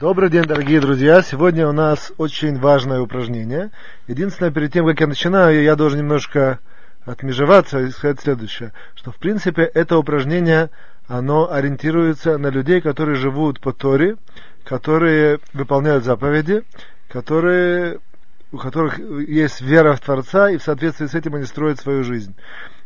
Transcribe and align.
Добрый 0.00 0.28
день, 0.28 0.42
дорогие 0.42 0.80
друзья! 0.80 1.22
Сегодня 1.22 1.68
у 1.68 1.72
нас 1.72 2.12
очень 2.18 2.58
важное 2.58 3.00
упражнение. 3.00 3.70
Единственное, 4.08 4.50
перед 4.50 4.72
тем, 4.72 4.86
как 4.86 4.98
я 4.98 5.06
начинаю, 5.06 5.62
я 5.62 5.76
должен 5.76 6.00
немножко 6.00 6.58
отмежеваться 7.04 7.78
и 7.78 7.90
сказать 7.90 8.18
следующее, 8.20 8.72
что 8.96 9.12
в 9.12 9.16
принципе 9.16 9.62
это 9.62 9.96
упражнение, 9.96 10.70
оно 11.06 11.52
ориентируется 11.52 12.38
на 12.38 12.48
людей, 12.48 12.80
которые 12.80 13.14
живут 13.14 13.60
по 13.60 13.72
Торе, 13.72 14.16
которые 14.64 15.38
выполняют 15.52 16.02
заповеди, 16.02 16.64
которые, 17.08 18.00
у 18.50 18.58
которых 18.58 18.98
есть 18.98 19.60
вера 19.60 19.94
в 19.94 20.00
Творца, 20.00 20.50
и 20.50 20.56
в 20.56 20.62
соответствии 20.62 21.06
с 21.06 21.14
этим 21.14 21.36
они 21.36 21.44
строят 21.44 21.78
свою 21.78 22.02
жизнь. 22.02 22.34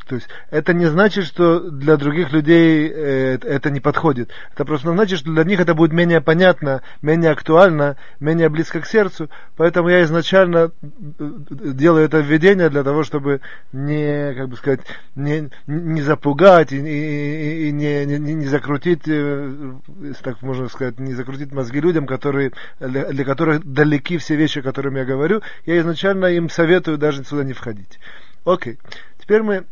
То 0.09 0.15
есть 0.15 0.29
это 0.51 0.73
не 0.73 0.87
значит, 0.87 1.27
что 1.27 1.61
для 1.61 1.99
других 1.99 2.33
людей 2.33 2.91
э, 2.91 3.39
это 3.43 3.71
не 3.71 3.79
подходит. 3.79 4.31
Это 4.55 4.65
просто 4.65 4.91
значит, 4.91 5.19
что 5.19 5.31
для 5.31 5.45
них 5.45 5.61
это 5.61 5.75
будет 5.75 5.93
менее 5.93 6.23
понятно, 6.23 6.81
менее 7.03 7.31
актуально, 7.31 7.99
менее 8.19 8.49
близко 8.49 8.81
к 8.81 8.87
сердцу. 8.87 9.29
Поэтому 9.59 9.91
я 9.91 10.03
изначально 10.05 10.73
э, 10.83 11.31
делаю 11.49 12.07
это 12.07 12.21
введение 12.21 12.71
для 12.71 12.85
того, 12.85 13.05
чтобы 13.05 13.43
не, 13.73 14.33
как 14.35 14.49
бы 14.49 14.57
сказать, 14.57 14.81
не, 15.15 15.51
не 15.67 16.01
запугать 16.01 16.73
и, 16.73 16.79
и, 16.79 17.69
и 17.69 17.73
не, 17.73 18.07
не, 18.07 18.35
не 18.35 18.47
закрутить, 18.47 19.03
э, 19.07 19.75
так 20.23 20.41
можно 20.41 20.71
сказать, 20.71 20.99
не 20.99 21.13
закрутить 21.13 21.53
мозги 21.53 21.81
людям, 21.81 22.07
которые, 22.07 22.53
для, 22.81 23.05
для 23.09 23.25
которых 23.27 23.63
далеки 23.63 24.17
все 24.17 24.37
вещи, 24.37 24.61
о 24.61 24.63
которых 24.63 24.95
я 24.95 25.05
говорю. 25.05 25.43
Я 25.67 25.79
изначально 25.81 26.27
им 26.27 26.49
советую 26.49 26.97
даже 26.97 27.25
сюда 27.25 27.45
не 27.45 27.53
входить. 27.53 27.99
Окей. 28.47 28.79
Теперь 29.19 29.43
мы 29.43 29.67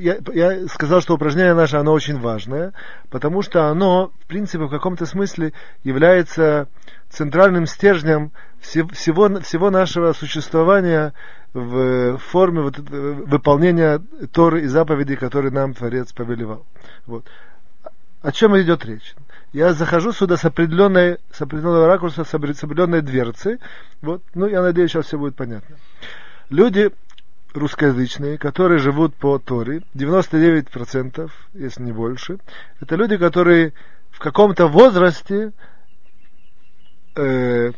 я, 0.00 0.68
сказал, 0.68 1.00
что 1.00 1.14
упражнение 1.14 1.54
наше, 1.54 1.76
оно 1.76 1.92
очень 1.92 2.20
важное, 2.20 2.72
потому 3.10 3.42
что 3.42 3.68
оно, 3.68 4.12
в 4.20 4.26
принципе, 4.26 4.64
в 4.64 4.70
каком-то 4.70 5.04
смысле 5.04 5.52
является 5.82 6.68
центральным 7.08 7.66
стержнем 7.66 8.30
всего, 8.60 9.40
всего 9.40 9.70
нашего 9.70 10.12
существования 10.12 11.12
в 11.54 12.18
форме 12.18 12.60
вот, 12.60 12.78
выполнения 12.78 14.00
Торы 14.32 14.62
и 14.62 14.66
заповедей, 14.66 15.16
которые 15.16 15.50
нам 15.50 15.74
Творец 15.74 16.12
повелевал. 16.12 16.64
Вот. 17.06 17.24
О 18.22 18.32
чем 18.32 18.58
идет 18.60 18.84
речь? 18.84 19.14
Я 19.52 19.72
захожу 19.72 20.12
сюда 20.12 20.36
с 20.36 20.44
определенной, 20.44 21.18
с 21.32 21.40
определенного 21.40 21.86
ракурса, 21.86 22.24
с 22.24 22.34
определенной 22.34 23.00
дверцы. 23.00 23.58
Вот. 24.02 24.22
Ну, 24.34 24.46
я 24.46 24.60
надеюсь, 24.60 24.90
сейчас 24.90 25.06
все 25.06 25.18
будет 25.18 25.36
понятно. 25.36 25.76
Люди 26.50 26.90
русскоязычные, 27.54 28.38
которые 28.38 28.78
живут 28.78 29.14
по 29.14 29.38
Торе, 29.38 29.82
99%, 29.94 31.30
если 31.54 31.82
не 31.82 31.92
больше, 31.92 32.38
это 32.80 32.96
люди, 32.96 33.16
которые 33.16 33.72
в 34.10 34.18
каком-то 34.18 34.66
возрасте 34.66 35.52
э, 37.16 37.72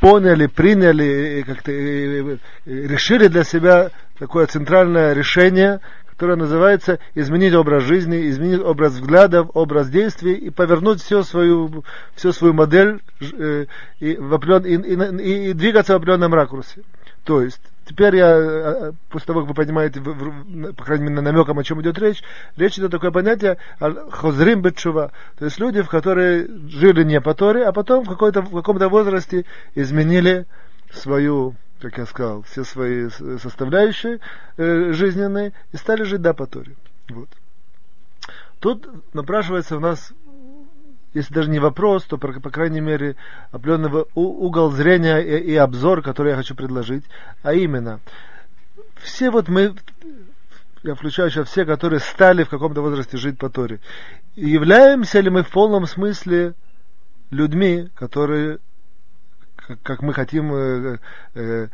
поняли, 0.00 0.46
приняли, 0.46 1.44
как-то 1.46 1.72
э, 1.72 2.38
решили 2.64 3.28
для 3.28 3.44
себя 3.44 3.90
такое 4.18 4.46
центральное 4.46 5.12
решение, 5.12 5.80
которое 6.20 6.36
называется 6.36 6.98
изменить 7.14 7.54
образ 7.54 7.84
жизни, 7.84 8.28
изменить 8.28 8.60
образ 8.60 8.92
взглядов, 8.92 9.50
образ 9.54 9.88
действий 9.88 10.34
и 10.34 10.50
повернуть 10.50 11.00
всю 11.00 11.22
свою, 11.22 11.82
всю 12.14 12.32
свою 12.32 12.52
модель 12.52 13.00
э, 13.20 13.66
и, 14.00 14.16
в 14.16 14.34
определен, 14.34 14.64
и, 14.66 15.22
и, 15.22 15.50
и 15.50 15.52
двигаться 15.54 15.94
в 15.94 15.96
определенном 15.96 16.34
ракурсе. 16.34 16.82
То 17.24 17.42
есть, 17.42 17.60
теперь 17.84 18.16
я, 18.16 18.30
э, 18.30 18.40
э, 18.40 18.92
после 19.08 19.26
того, 19.26 19.40
как 19.40 19.48
вы 19.48 19.54
понимаете, 19.54 20.00
по 20.00 20.84
крайней 20.84 21.10
мере, 21.10 21.20
намеком, 21.20 21.58
о 21.58 21.64
чем 21.64 21.80
идет 21.82 21.98
речь, 21.98 22.22
речь 22.56 22.78
идет 22.78 22.90
такое 22.90 23.10
понятие 23.10 23.58
хозрим 24.10 24.62
бетшува, 24.62 25.12
то 25.38 25.44
есть 25.44 25.58
люди, 25.58 25.82
в 25.82 25.88
которые 25.88 26.48
жили 26.68 27.04
не 27.04 27.20
по 27.20 27.34
Торе, 27.34 27.64
а 27.64 27.72
потом 27.72 28.04
в, 28.04 28.08
какой-то, 28.08 28.42
в 28.42 28.54
каком-то 28.54 28.88
возрасте 28.88 29.44
изменили 29.74 30.46
свою, 30.92 31.54
как 31.80 31.98
я 31.98 32.06
сказал, 32.06 32.42
все 32.42 32.64
свои 32.64 33.08
составляющие 33.10 34.20
э, 34.56 34.92
жизненные 34.92 35.52
и 35.72 35.76
стали 35.76 36.04
жить 36.04 36.22
да 36.22 36.32
по 36.32 36.46
Торе. 36.46 36.74
Вот. 37.08 37.28
Тут 38.60 38.88
напрашивается 39.14 39.76
у 39.76 39.80
нас 39.80 40.12
если 41.14 41.34
даже 41.34 41.50
не 41.50 41.58
вопрос, 41.58 42.04
то, 42.04 42.18
по, 42.18 42.50
крайней 42.50 42.80
мере, 42.80 43.16
определенный 43.50 44.04
угол 44.14 44.70
зрения 44.70 45.18
и, 45.18 45.52
и 45.52 45.56
обзор, 45.56 46.02
который 46.02 46.30
я 46.30 46.36
хочу 46.36 46.54
предложить, 46.54 47.04
а 47.42 47.52
именно, 47.52 48.00
все 48.96 49.30
вот 49.30 49.48
мы, 49.48 49.74
я 50.82 50.94
включаю 50.94 51.30
сейчас 51.30 51.48
все, 51.48 51.64
которые 51.64 52.00
стали 52.00 52.44
в 52.44 52.48
каком-то 52.48 52.80
возрасте 52.80 53.16
жить 53.16 53.38
по 53.38 53.50
Торе, 53.50 53.80
являемся 54.36 55.20
ли 55.20 55.30
мы 55.30 55.42
в 55.42 55.50
полном 55.50 55.86
смысле 55.86 56.54
людьми, 57.30 57.88
которые 57.94 58.58
как 59.82 60.02
мы 60.02 60.12
хотим 60.12 60.52
э, 60.54 60.98
э, 61.34 61.68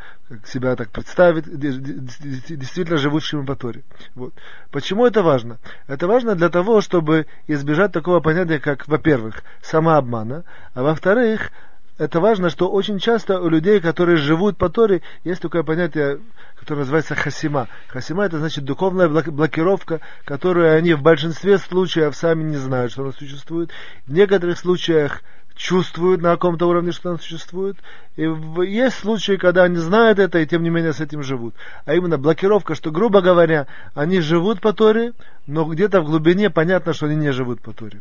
себя 0.44 0.76
так 0.76 0.90
представить, 0.90 1.44
действительно 1.58 2.98
живущими 2.98 3.44
по 3.44 3.56
Торе. 3.56 3.82
Вот. 4.14 4.34
Почему 4.70 5.06
это 5.06 5.22
важно? 5.22 5.58
Это 5.86 6.06
важно 6.06 6.34
для 6.34 6.48
того, 6.48 6.80
чтобы 6.80 7.26
избежать 7.46 7.92
такого 7.92 8.20
понятия, 8.20 8.58
как, 8.58 8.86
во-первых, 8.88 9.42
самообмана, 9.62 10.44
а 10.74 10.82
во-вторых, 10.82 11.50
это 11.98 12.20
важно, 12.20 12.50
что 12.50 12.68
очень 12.68 12.98
часто 12.98 13.40
у 13.40 13.48
людей, 13.48 13.80
которые 13.80 14.18
живут 14.18 14.58
по 14.58 14.68
Торе, 14.68 15.00
есть 15.24 15.40
такое 15.40 15.62
понятие, 15.62 16.20
которое 16.58 16.80
называется 16.80 17.14
хасима. 17.14 17.68
Хасима 17.88 18.24
это 18.24 18.38
значит 18.38 18.64
духовная 18.64 19.08
блокировка, 19.08 20.00
которую 20.26 20.76
они 20.76 20.92
в 20.92 21.00
большинстве 21.00 21.56
случаев 21.56 22.14
сами 22.14 22.42
не 22.42 22.56
знают, 22.56 22.92
что 22.92 23.02
она 23.02 23.12
существует. 23.12 23.70
В 24.06 24.12
некоторых 24.12 24.58
случаях 24.58 25.22
чувствуют 25.56 26.20
на 26.20 26.30
каком-то 26.32 26.66
уровне, 26.66 26.92
что 26.92 27.10
она 27.10 27.18
существует. 27.18 27.78
И 28.16 28.22
есть 28.66 28.98
случаи, 28.98 29.36
когда 29.36 29.64
они 29.64 29.76
знают 29.76 30.18
это 30.18 30.38
и 30.38 30.46
тем 30.46 30.62
не 30.62 30.70
менее 30.70 30.92
с 30.92 31.00
этим 31.00 31.22
живут. 31.22 31.54
А 31.84 31.94
именно 31.94 32.18
блокировка, 32.18 32.74
что, 32.74 32.90
грубо 32.90 33.20
говоря, 33.20 33.66
они 33.94 34.20
живут 34.20 34.60
по 34.60 34.72
Торе, 34.72 35.12
но 35.46 35.64
где-то 35.64 36.00
в 36.00 36.06
глубине 36.06 36.50
понятно, 36.50 36.92
что 36.92 37.06
они 37.06 37.16
не 37.16 37.32
живут 37.32 37.60
по 37.60 37.72
Торе 37.72 38.00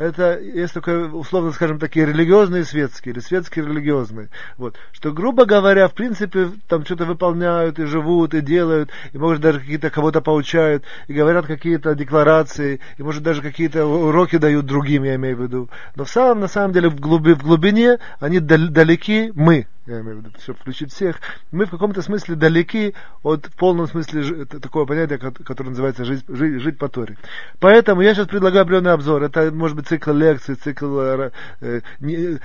это 0.00 0.40
есть 0.40 0.72
такое, 0.72 1.08
условно 1.10 1.52
скажем, 1.52 1.78
такие 1.78 2.06
религиозные 2.06 2.64
светские, 2.64 3.12
или 3.12 3.20
светские 3.20 3.66
религиозные. 3.66 4.30
Вот. 4.56 4.76
Что, 4.92 5.12
грубо 5.12 5.44
говоря, 5.44 5.88
в 5.88 5.92
принципе, 5.92 6.52
там 6.68 6.86
что-то 6.86 7.04
выполняют, 7.04 7.78
и 7.78 7.84
живут, 7.84 8.32
и 8.32 8.40
делают, 8.40 8.90
и, 9.12 9.18
может, 9.18 9.42
даже 9.42 9.60
какие-то 9.60 9.90
кого-то 9.90 10.22
поучают, 10.22 10.84
и 11.06 11.12
говорят 11.12 11.46
какие-то 11.46 11.94
декларации, 11.94 12.80
и, 12.96 13.02
может, 13.02 13.22
даже 13.22 13.42
какие-то 13.42 13.84
уроки 13.84 14.38
дают 14.38 14.64
другим, 14.64 15.04
я 15.04 15.16
имею 15.16 15.36
в 15.36 15.42
виду. 15.42 15.68
Но 15.96 16.04
в 16.04 16.10
самом, 16.10 16.40
на 16.40 16.48
самом 16.48 16.72
деле, 16.72 16.88
в, 16.88 16.98
глуби, 16.98 17.34
в 17.34 17.42
глубине 17.42 17.98
они 18.20 18.40
далеки 18.40 19.32
мы, 19.34 19.49
я 19.86 20.00
имею 20.00 20.16
в 20.16 20.20
виду, 20.20 20.30
чтобы 20.40 20.58
включить 20.58 20.92
всех, 20.92 21.20
мы 21.50 21.66
в 21.66 21.70
каком-то 21.70 22.02
смысле 22.02 22.36
далеки 22.36 22.94
от 23.22 23.46
в 23.46 23.56
полном 23.56 23.86
смысле 23.86 24.44
такого 24.44 24.86
понятия, 24.86 25.18
которое 25.18 25.70
называется 25.70 26.04
жить, 26.04 26.24
жить, 26.28 26.60
жить 26.60 26.78
по 26.78 26.88
Торе. 26.88 27.16
Поэтому 27.58 28.00
я 28.00 28.14
сейчас 28.14 28.28
предлагаю 28.28 28.62
определенный 28.62 28.92
обзор. 28.92 29.22
Это 29.22 29.50
может 29.50 29.76
быть 29.76 29.88
цикл 29.88 30.12
лекций, 30.12 30.54
цикл 30.54 30.98
э, 31.00 31.30
э 31.60 31.80
не, 32.00 32.38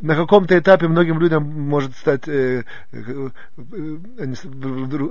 на 0.00 0.14
каком-то 0.16 0.58
этапе 0.58 0.88
многим 0.88 1.18
людям 1.20 1.44
может 1.44 1.96
стать 1.96 2.28
э, 2.28 2.64
э, 2.92 3.30
э 4.18 4.34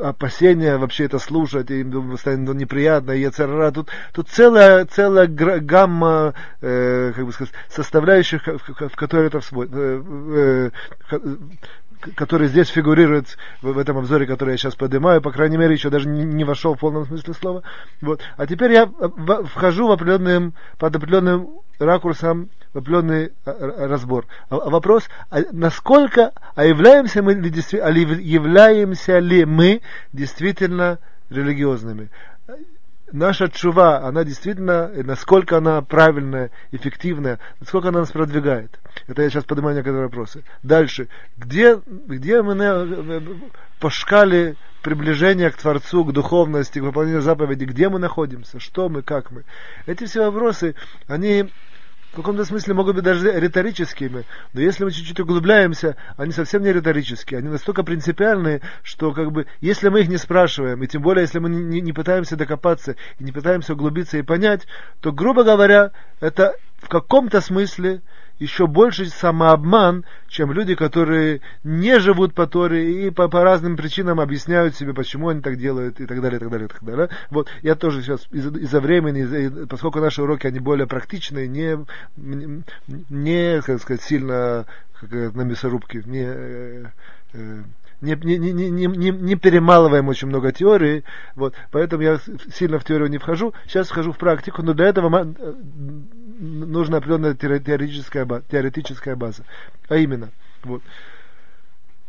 опасение 0.04 0.78
вообще 0.78 1.06
это 1.06 1.20
слушать, 1.20 1.72
им 1.72 2.18
станет 2.18 2.54
неприятно, 2.54 3.12
и 3.12 3.30
царара. 3.30 3.72
Тут, 3.72 3.90
тут 4.14 4.30
целая, 4.30 4.86
целая 4.86 5.28
гамма 5.28 6.34
э, 6.62 7.14
как 7.16 7.26
бы 7.26 7.32
сказать, 7.32 7.54
составляющих, 7.70 8.46
в, 8.48 8.90
в 8.90 8.96
которые 8.96 9.28
это 9.28 9.40
всвой, 9.40 9.68
э, 9.72 10.02
э, 10.36 10.70
который 12.16 12.48
здесь 12.48 12.68
фигурирует 12.68 13.38
в, 13.62 13.78
этом 13.78 13.98
обзоре, 13.98 14.26
который 14.26 14.52
я 14.52 14.58
сейчас 14.58 14.76
поднимаю, 14.76 15.22
по 15.22 15.32
крайней 15.32 15.58
мере, 15.58 15.74
еще 15.74 15.90
даже 15.90 16.08
не, 16.08 16.44
вошел 16.44 16.76
в 16.76 16.80
полном 16.80 17.06
смысле 17.06 17.34
слова. 17.34 17.64
Вот. 18.02 18.22
А 18.38 18.46
теперь 18.46 18.72
я 18.74 18.86
в, 18.86 19.46
вхожу 19.46 19.88
в 19.88 19.92
определенным, 19.92 20.54
под 20.78 20.96
определенным 20.96 21.50
ракурсом 21.80 22.50
в 22.74 22.80
определенный 22.80 23.32
а, 23.46 23.88
разбор. 23.88 24.26
А, 24.50 24.58
а 24.58 24.70
вопрос, 24.70 25.04
а 25.30 25.42
насколько, 25.52 26.34
а 26.56 26.66
являемся, 26.66 27.22
мы, 27.22 27.34
а 27.34 27.92
являемся 27.92 29.20
ли 29.20 29.46
мы 29.46 29.82
действительно 30.12 31.00
религиозными? 31.30 32.10
Наша 33.14 33.48
чува, 33.48 34.00
она 34.00 34.26
действительно, 34.26 34.92
насколько 35.04 35.58
она 35.58 35.82
правильная, 35.82 36.52
эффективная, 36.72 37.40
насколько 37.62 37.90
она 37.90 38.00
нас 38.00 38.12
продвигает. 38.12 38.78
Это 39.08 39.22
я 39.22 39.30
сейчас 39.30 39.46
поднимаю 39.46 39.78
некоторые 39.78 40.06
вопросы. 40.06 40.44
Дальше. 40.64 41.08
Где, 41.38 41.80
где 41.86 42.42
мы 42.42 43.40
по 43.80 43.90
шкале 43.90 44.56
приближения 44.82 45.50
к 45.50 45.58
Творцу, 45.58 46.04
к 46.04 46.12
духовности, 46.12 46.80
к 46.80 46.84
выполнению 46.84 47.22
заповедей, 47.22 47.66
где 47.66 47.88
мы 47.88 48.00
находимся, 48.00 48.60
что 48.60 48.90
мы, 48.90 49.02
как 49.02 49.32
мы. 49.32 49.44
Эти 49.86 50.06
все 50.06 50.26
вопросы, 50.26 50.76
они 51.08 51.50
в 52.14 52.16
каком-то 52.16 52.46
смысле 52.46 52.76
могут 52.76 52.96
быть 52.96 53.04
даже 53.04 53.32
риторическими, 53.40 54.24
но 54.54 54.62
если 54.62 54.84
мы 54.84 54.92
чуть-чуть 54.92 55.20
углубляемся, 55.20 55.98
они 56.16 56.32
совсем 56.32 56.62
не 56.62 56.72
риторические, 56.72 57.40
они 57.40 57.50
настолько 57.50 57.84
принципиальные, 57.84 58.62
что 58.84 59.14
как 59.14 59.32
бы, 59.32 59.48
если 59.62 59.90
мы 59.90 60.02
их 60.02 60.10
не 60.10 60.18
спрашиваем, 60.18 60.84
и 60.84 60.88
тем 60.88 61.02
более, 61.02 61.24
если 61.24 61.40
мы 61.40 61.50
не, 61.50 61.82
не 61.82 61.92
пытаемся 61.92 62.36
докопаться, 62.36 62.96
и 63.18 63.24
не 63.24 63.32
пытаемся 63.32 63.74
углубиться 63.74 64.20
и 64.20 64.22
понять, 64.22 64.68
то, 65.02 65.12
грубо 65.12 65.44
говоря, 65.44 65.92
это 66.20 66.56
в 66.84 66.88
каком-то 66.88 67.42
смысле 67.42 68.04
еще 68.44 68.68
больше 68.68 69.06
самообман, 69.06 70.06
чем 70.28 70.52
люди, 70.52 70.76
которые 70.76 71.42
не 71.64 72.00
живут 72.00 72.34
по 72.34 72.46
Торе 72.46 73.08
и 73.08 73.10
по, 73.10 73.30
по 73.30 73.42
разным 73.44 73.78
причинам 73.78 74.20
объясняют 74.20 74.76
себе, 74.76 74.94
почему 74.94 75.30
они 75.30 75.42
так 75.42 75.58
делают 75.58 76.00
и 76.00 76.06
так 76.06 76.22
далее, 76.22 76.38
и 76.38 76.40
так 76.40 76.50
далее, 76.50 76.68
и 76.68 76.70
так 76.70 76.84
далее. 76.84 77.10
Вот 77.32 77.48
я 77.62 77.76
тоже 77.76 78.02
сейчас 78.02 78.28
из-за, 78.32 78.50
из 78.58 78.72
времени, 78.74 79.22
из 79.22 79.68
поскольку 79.68 80.00
наши 80.00 80.22
уроки, 80.22 80.46
они 80.46 80.60
более 80.60 80.88
практичные, 80.88 81.48
не, 81.48 81.86
не 82.18 83.62
как 83.62 83.82
сказать, 83.82 84.02
сильно 84.02 84.66
как 85.00 85.12
на 85.34 85.42
мясорубке, 85.42 86.04
не, 86.06 86.26
э, 86.26 86.86
э 87.34 87.64
не, 88.02 88.16
не, 88.16 88.38
не, 88.38 88.70
не, 88.70 88.88
не, 88.88 89.10
не 89.10 89.36
перемалываем 89.36 90.08
очень 90.08 90.28
много 90.28 90.52
теории, 90.52 91.04
вот, 91.36 91.56
поэтому 91.72 92.04
я 92.04 92.20
сильно 92.54 92.80
в 92.80 92.84
теорию 92.84 93.10
не 93.10 93.18
вхожу, 93.18 93.54
сейчас 93.68 93.90
вхожу 93.90 94.12
в 94.12 94.18
практику, 94.18 94.62
но 94.62 94.74
для 94.74 94.88
этого 94.88 95.26
э, 95.26 95.54
нужна 96.40 96.98
определенная 96.98 97.34
теоретическая, 97.34 98.28
теоретическая 98.50 99.16
база. 99.16 99.44
А 99.90 99.96
именно, 99.96 100.30
вот. 100.64 100.82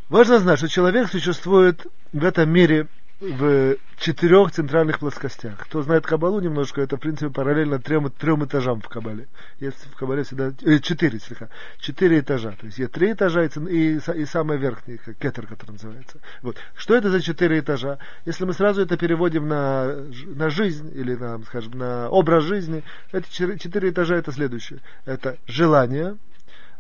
Важно 0.08 0.38
знать, 0.38 0.58
что 0.58 0.68
человек 0.68 1.08
существует 1.08 1.86
в 2.12 2.24
этом 2.24 2.50
мире 2.50 2.88
в 3.24 3.76
четырех 3.98 4.50
центральных 4.52 4.98
плоскостях. 4.98 5.58
Кто 5.58 5.82
знает 5.82 6.06
Кабалу 6.06 6.40
немножко, 6.40 6.80
это 6.80 6.96
в 6.96 7.00
принципе 7.00 7.30
параллельно 7.30 7.78
трем, 7.78 8.10
трем 8.10 8.44
этажам 8.44 8.80
в 8.80 8.88
Кабале. 8.88 9.28
Есть 9.60 9.86
в 9.86 9.96
Кабале 9.96 10.24
всегда 10.24 10.52
э, 10.62 10.78
четыре, 10.78 11.18
слегка, 11.18 11.48
четыре 11.78 12.20
этажа. 12.20 12.52
То 12.52 12.66
есть 12.66 12.78
есть 12.78 12.92
три 12.92 13.12
этажа 13.12 13.44
и, 13.44 13.48
и, 13.48 13.96
и 13.96 14.24
самый 14.26 14.58
верхний, 14.58 14.98
кетер, 15.18 15.46
который 15.46 15.72
называется. 15.72 16.18
Вот. 16.42 16.56
Что 16.76 16.94
это 16.94 17.10
за 17.10 17.20
четыре 17.20 17.60
этажа? 17.60 17.98
Если 18.26 18.44
мы 18.44 18.52
сразу 18.52 18.82
это 18.82 18.96
переводим 18.96 19.48
на, 19.48 19.94
на 20.26 20.50
жизнь 20.50 20.90
или 20.94 21.14
на, 21.14 21.40
скажем, 21.44 21.78
на 21.78 22.08
образ 22.10 22.44
жизни, 22.44 22.82
эти 23.12 23.28
четыре 23.30 23.90
этажа 23.90 24.16
это 24.16 24.32
следующее. 24.32 24.80
Это 25.06 25.38
желание, 25.46 26.18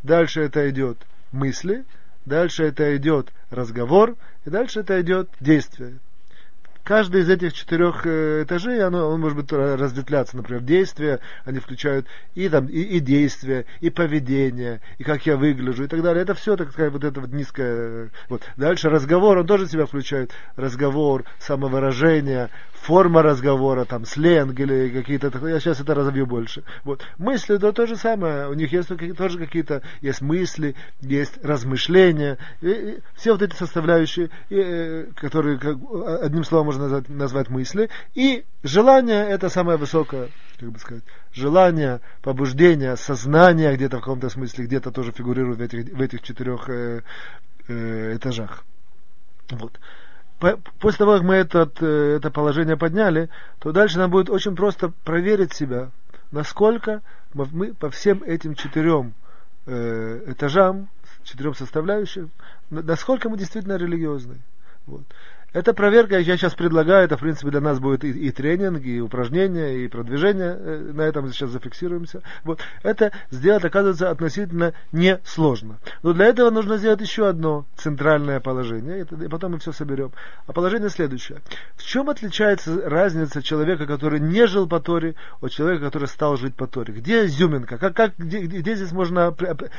дальше 0.02 0.42
это 0.42 0.68
идет 0.68 0.98
мысли, 1.32 1.84
дальше 2.26 2.64
это 2.64 2.96
идет 2.96 3.32
разговор, 3.50 4.16
и 4.44 4.50
дальше 4.50 4.80
это 4.80 5.00
идет 5.00 5.30
действие. 5.40 5.98
Каждый 6.84 7.22
из 7.22 7.30
этих 7.30 7.54
четырех 7.54 8.04
э, 8.04 8.42
этажей, 8.42 8.84
оно, 8.84 9.08
он 9.08 9.18
может 9.18 9.38
быть 9.38 9.50
разветвляться, 9.50 10.36
например, 10.36 10.62
действия, 10.62 11.20
они 11.46 11.58
включают 11.58 12.06
и, 12.34 12.46
там, 12.50 12.66
и, 12.66 12.78
и 12.78 13.00
действия, 13.00 13.64
и 13.80 13.88
поведение, 13.88 14.82
и 14.98 15.02
как 15.02 15.24
я 15.24 15.38
выгляжу, 15.38 15.84
и 15.84 15.86
так 15.86 16.02
далее. 16.02 16.22
Это 16.22 16.34
все, 16.34 16.56
так 16.56 16.72
сказать, 16.72 16.92
вот 16.92 17.02
это 17.02 17.22
вот 17.22 17.30
низкое. 17.32 18.10
Вот. 18.28 18.42
Дальше 18.58 18.90
разговор, 18.90 19.38
он 19.38 19.46
тоже 19.46 19.66
себя 19.66 19.86
включает. 19.86 20.32
Разговор, 20.56 21.24
самовыражение, 21.38 22.50
форма 22.84 23.22
разговора, 23.22 23.86
там, 23.86 24.04
сленг 24.04 24.60
или 24.60 24.90
какие-то, 24.90 25.32
я 25.48 25.58
сейчас 25.58 25.80
это 25.80 25.94
разовью 25.94 26.26
больше. 26.26 26.64
Вот. 26.84 27.02
Мысли, 27.16 27.56
да, 27.56 27.72
то 27.72 27.86
же 27.86 27.96
самое, 27.96 28.48
у 28.48 28.54
них 28.54 28.72
есть 28.72 28.90
тоже 29.16 29.38
какие-то, 29.38 29.80
есть 30.02 30.20
мысли, 30.20 30.74
есть 31.00 31.42
размышления, 31.42 32.36
и, 32.60 32.68
и 32.68 32.98
все 33.14 33.32
вот 33.32 33.40
эти 33.40 33.54
составляющие, 33.54 34.28
и, 34.50 34.56
э, 34.56 35.06
которые, 35.14 35.58
как, 35.58 35.78
одним 36.22 36.44
словом, 36.44 36.73
можно 36.74 36.84
назвать, 36.84 37.08
назвать 37.08 37.50
мысли, 37.50 37.90
и 38.14 38.44
желание 38.62 39.28
это 39.28 39.48
самое 39.48 39.78
высокое, 39.78 40.30
как 40.58 40.70
бы 40.70 40.78
сказать, 40.78 41.04
желание, 41.32 42.00
побуждение, 42.22 42.96
сознание 42.96 43.74
где-то 43.74 43.98
в 43.98 44.00
каком-то 44.00 44.28
смысле, 44.28 44.66
где-то 44.66 44.90
тоже 44.90 45.12
фигурирует 45.12 45.58
в 45.58 45.62
этих, 45.62 45.92
в 45.92 46.00
этих 46.00 46.22
четырех 46.22 46.68
э, 46.68 47.02
э, 47.68 48.16
этажах. 48.16 48.64
Вот. 49.50 49.78
После 50.80 50.98
того, 50.98 51.14
как 51.14 51.22
мы 51.22 51.34
этот, 51.36 51.80
э, 51.80 52.16
это 52.16 52.30
положение 52.30 52.76
подняли, 52.76 53.30
то 53.60 53.72
дальше 53.72 53.98
нам 53.98 54.10
будет 54.10 54.28
очень 54.30 54.56
просто 54.56 54.90
проверить 55.04 55.54
себя, 55.54 55.90
насколько 56.32 57.02
мы 57.32 57.74
по 57.74 57.90
всем 57.90 58.22
этим 58.22 58.54
четырем 58.54 59.14
э, 59.66 60.24
этажам, 60.26 60.88
четырем 61.22 61.54
составляющим, 61.54 62.30
насколько 62.70 63.28
мы 63.28 63.38
действительно 63.38 63.76
религиозны. 63.76 64.40
Вот. 64.86 65.02
Эта 65.54 65.72
проверка, 65.72 66.18
я 66.18 66.36
сейчас 66.36 66.52
предлагаю, 66.54 67.04
это 67.04 67.16
в 67.16 67.20
принципе 67.20 67.48
для 67.50 67.60
нас 67.60 67.78
будет 67.78 68.02
и, 68.02 68.10
и 68.10 68.32
тренинг, 68.32 68.84
и 68.84 69.00
упражнение, 69.00 69.84
и 69.84 69.88
продвижение, 69.88 70.56
э, 70.58 70.90
на 70.92 71.02
этом 71.02 71.32
сейчас 71.32 71.50
зафиксируемся. 71.50 72.22
Вот. 72.42 72.58
Это 72.82 73.12
сделать, 73.30 73.64
оказывается, 73.64 74.10
относительно 74.10 74.74
несложно. 74.90 75.78
Но 76.02 76.12
для 76.12 76.26
этого 76.26 76.50
нужно 76.50 76.76
сделать 76.76 77.00
еще 77.00 77.28
одно 77.28 77.66
центральное 77.76 78.40
положение, 78.40 79.02
и 79.02 79.28
потом 79.28 79.52
мы 79.52 79.58
все 79.60 79.70
соберем. 79.70 80.10
А 80.48 80.52
положение 80.52 80.90
следующее. 80.90 81.40
В 81.76 81.84
чем 81.84 82.10
отличается 82.10 82.88
разница 82.90 83.40
человека, 83.40 83.86
который 83.86 84.18
не 84.18 84.48
жил 84.48 84.68
по 84.68 84.80
Торе, 84.80 85.14
от 85.40 85.52
человека, 85.52 85.84
который 85.84 86.08
стал 86.08 86.36
жить 86.36 86.56
по 86.56 86.66
Торе? 86.66 86.94
Где 86.94 87.26
изюминка? 87.26 87.78
Как, 87.78 87.94
как, 87.94 88.14
где, 88.18 88.40
где 88.40 88.74
здесь 88.74 88.90
можно 88.90 89.32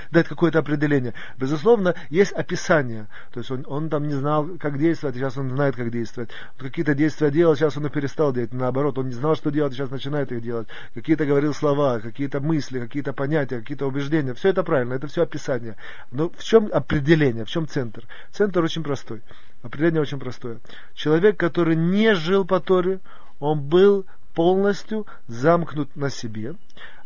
дать 0.10 0.28
какое-то 0.30 0.60
определение? 0.60 1.14
Безусловно, 1.38 1.96
есть 2.10 2.32
описание. 2.32 3.08
То 3.34 3.42
есть 3.42 3.52
он, 3.52 3.66
он 3.68 3.90
там 3.90 4.08
не 4.08 4.14
знал, 4.14 4.48
как 4.58 4.80
действовать, 4.80 5.18
сейчас 5.18 5.38
он 5.38 5.50
знает 5.50 5.65
знает, 5.66 5.76
как 5.76 5.92
действовать. 5.92 6.30
Какие-то 6.58 6.94
действия 6.94 7.32
делал, 7.32 7.56
сейчас 7.56 7.78
он 7.78 7.86
и 7.88 7.90
перестал 7.90 8.32
делать. 8.34 8.54
Наоборот, 8.54 8.98
он 8.98 9.08
не 9.08 9.14
знал, 9.14 9.36
что 9.36 9.50
делать, 9.50 9.74
сейчас 9.74 9.90
начинает 9.90 10.32
их 10.32 10.42
делать. 10.42 10.68
Какие-то 10.94 11.26
говорил 11.26 11.54
слова, 11.54 12.00
какие-то 12.00 12.40
мысли, 12.40 12.80
какие-то 12.80 13.14
понятия, 13.14 13.60
какие-то 13.60 13.88
убеждения. 13.88 14.34
Все 14.34 14.50
это 14.50 14.64
правильно, 14.64 14.94
это 14.94 15.08
все 15.08 15.24
описание. 15.24 15.76
Но 16.12 16.30
в 16.30 16.44
чем 16.44 16.70
определение, 16.72 17.46
в 17.46 17.50
чем 17.50 17.68
центр? 17.68 18.04
Центр 18.32 18.64
очень 18.64 18.84
простой. 18.84 19.22
Определение 19.64 20.02
очень 20.02 20.20
простое. 20.20 20.60
Человек, 20.94 21.38
который 21.38 21.76
не 21.76 22.14
жил 22.14 22.46
по 22.46 22.60
Торе, 22.60 23.00
он 23.40 23.62
был 23.62 24.06
полностью 24.36 25.08
замкнут 25.28 25.96
на 25.96 26.10
себе. 26.10 26.56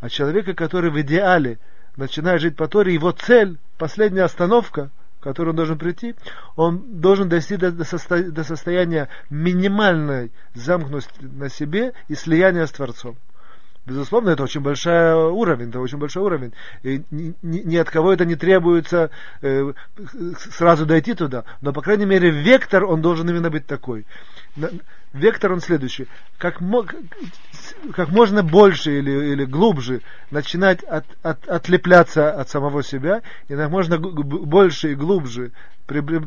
А 0.01 0.09
человека, 0.09 0.53
который 0.53 0.89
в 0.89 0.99
идеале 1.01 1.59
начинает 1.95 2.41
жить 2.41 2.55
по 2.55 2.67
Торе, 2.67 2.93
его 2.93 3.11
цель, 3.11 3.57
последняя 3.77 4.23
остановка, 4.23 4.89
которому 5.19 5.51
он 5.51 5.55
должен 5.55 5.77
прийти, 5.77 6.15
он 6.55 7.01
должен 7.01 7.29
достичь 7.29 7.59
до, 7.59 7.83
состо, 7.83 8.23
до 8.31 8.43
состояния 8.43 9.09
минимальной 9.29 10.31
замкнутости 10.53 11.23
на 11.23 11.49
себе 11.49 11.93
и 12.07 12.15
слияния 12.15 12.65
с 12.65 12.71
Творцом. 12.71 13.17
Безусловно, 13.85 14.29
это 14.29 14.43
очень 14.43 14.61
большой 14.61 15.13
уровень, 15.31 15.69
это 15.69 15.79
очень 15.79 15.97
большой 15.97 16.23
уровень. 16.23 16.53
И 16.83 17.01
ни, 17.09 17.33
ни, 17.41 17.59
ни 17.61 17.75
от 17.77 17.89
кого 17.89 18.13
это 18.13 18.23
не 18.23 18.35
требуется 18.35 19.09
э, 19.41 19.73
сразу 20.37 20.85
дойти 20.85 21.15
туда, 21.15 21.45
но, 21.61 21.73
по 21.73 21.81
крайней 21.81 22.05
мере, 22.05 22.29
вектор, 22.29 22.85
он 22.85 23.01
должен 23.01 23.27
именно 23.27 23.49
быть 23.49 23.65
такой. 23.65 24.05
Вектор 25.13 25.53
он 25.53 25.59
следующий. 25.59 26.07
Как, 26.37 26.59
как 27.93 28.09
можно 28.09 28.43
больше 28.43 28.99
или, 28.99 29.33
или 29.33 29.45
глубже 29.45 30.01
начинать 30.29 30.83
от, 30.83 31.05
от, 31.23 31.47
отлепляться 31.47 32.31
от 32.31 32.49
самого 32.49 32.83
себя, 32.83 33.21
и 33.47 33.55
как 33.55 33.71
можно 33.71 33.97
больше 33.97 34.91
и 34.91 34.95
глубже 34.95 35.51
при, 35.89 36.01
при, 36.01 36.19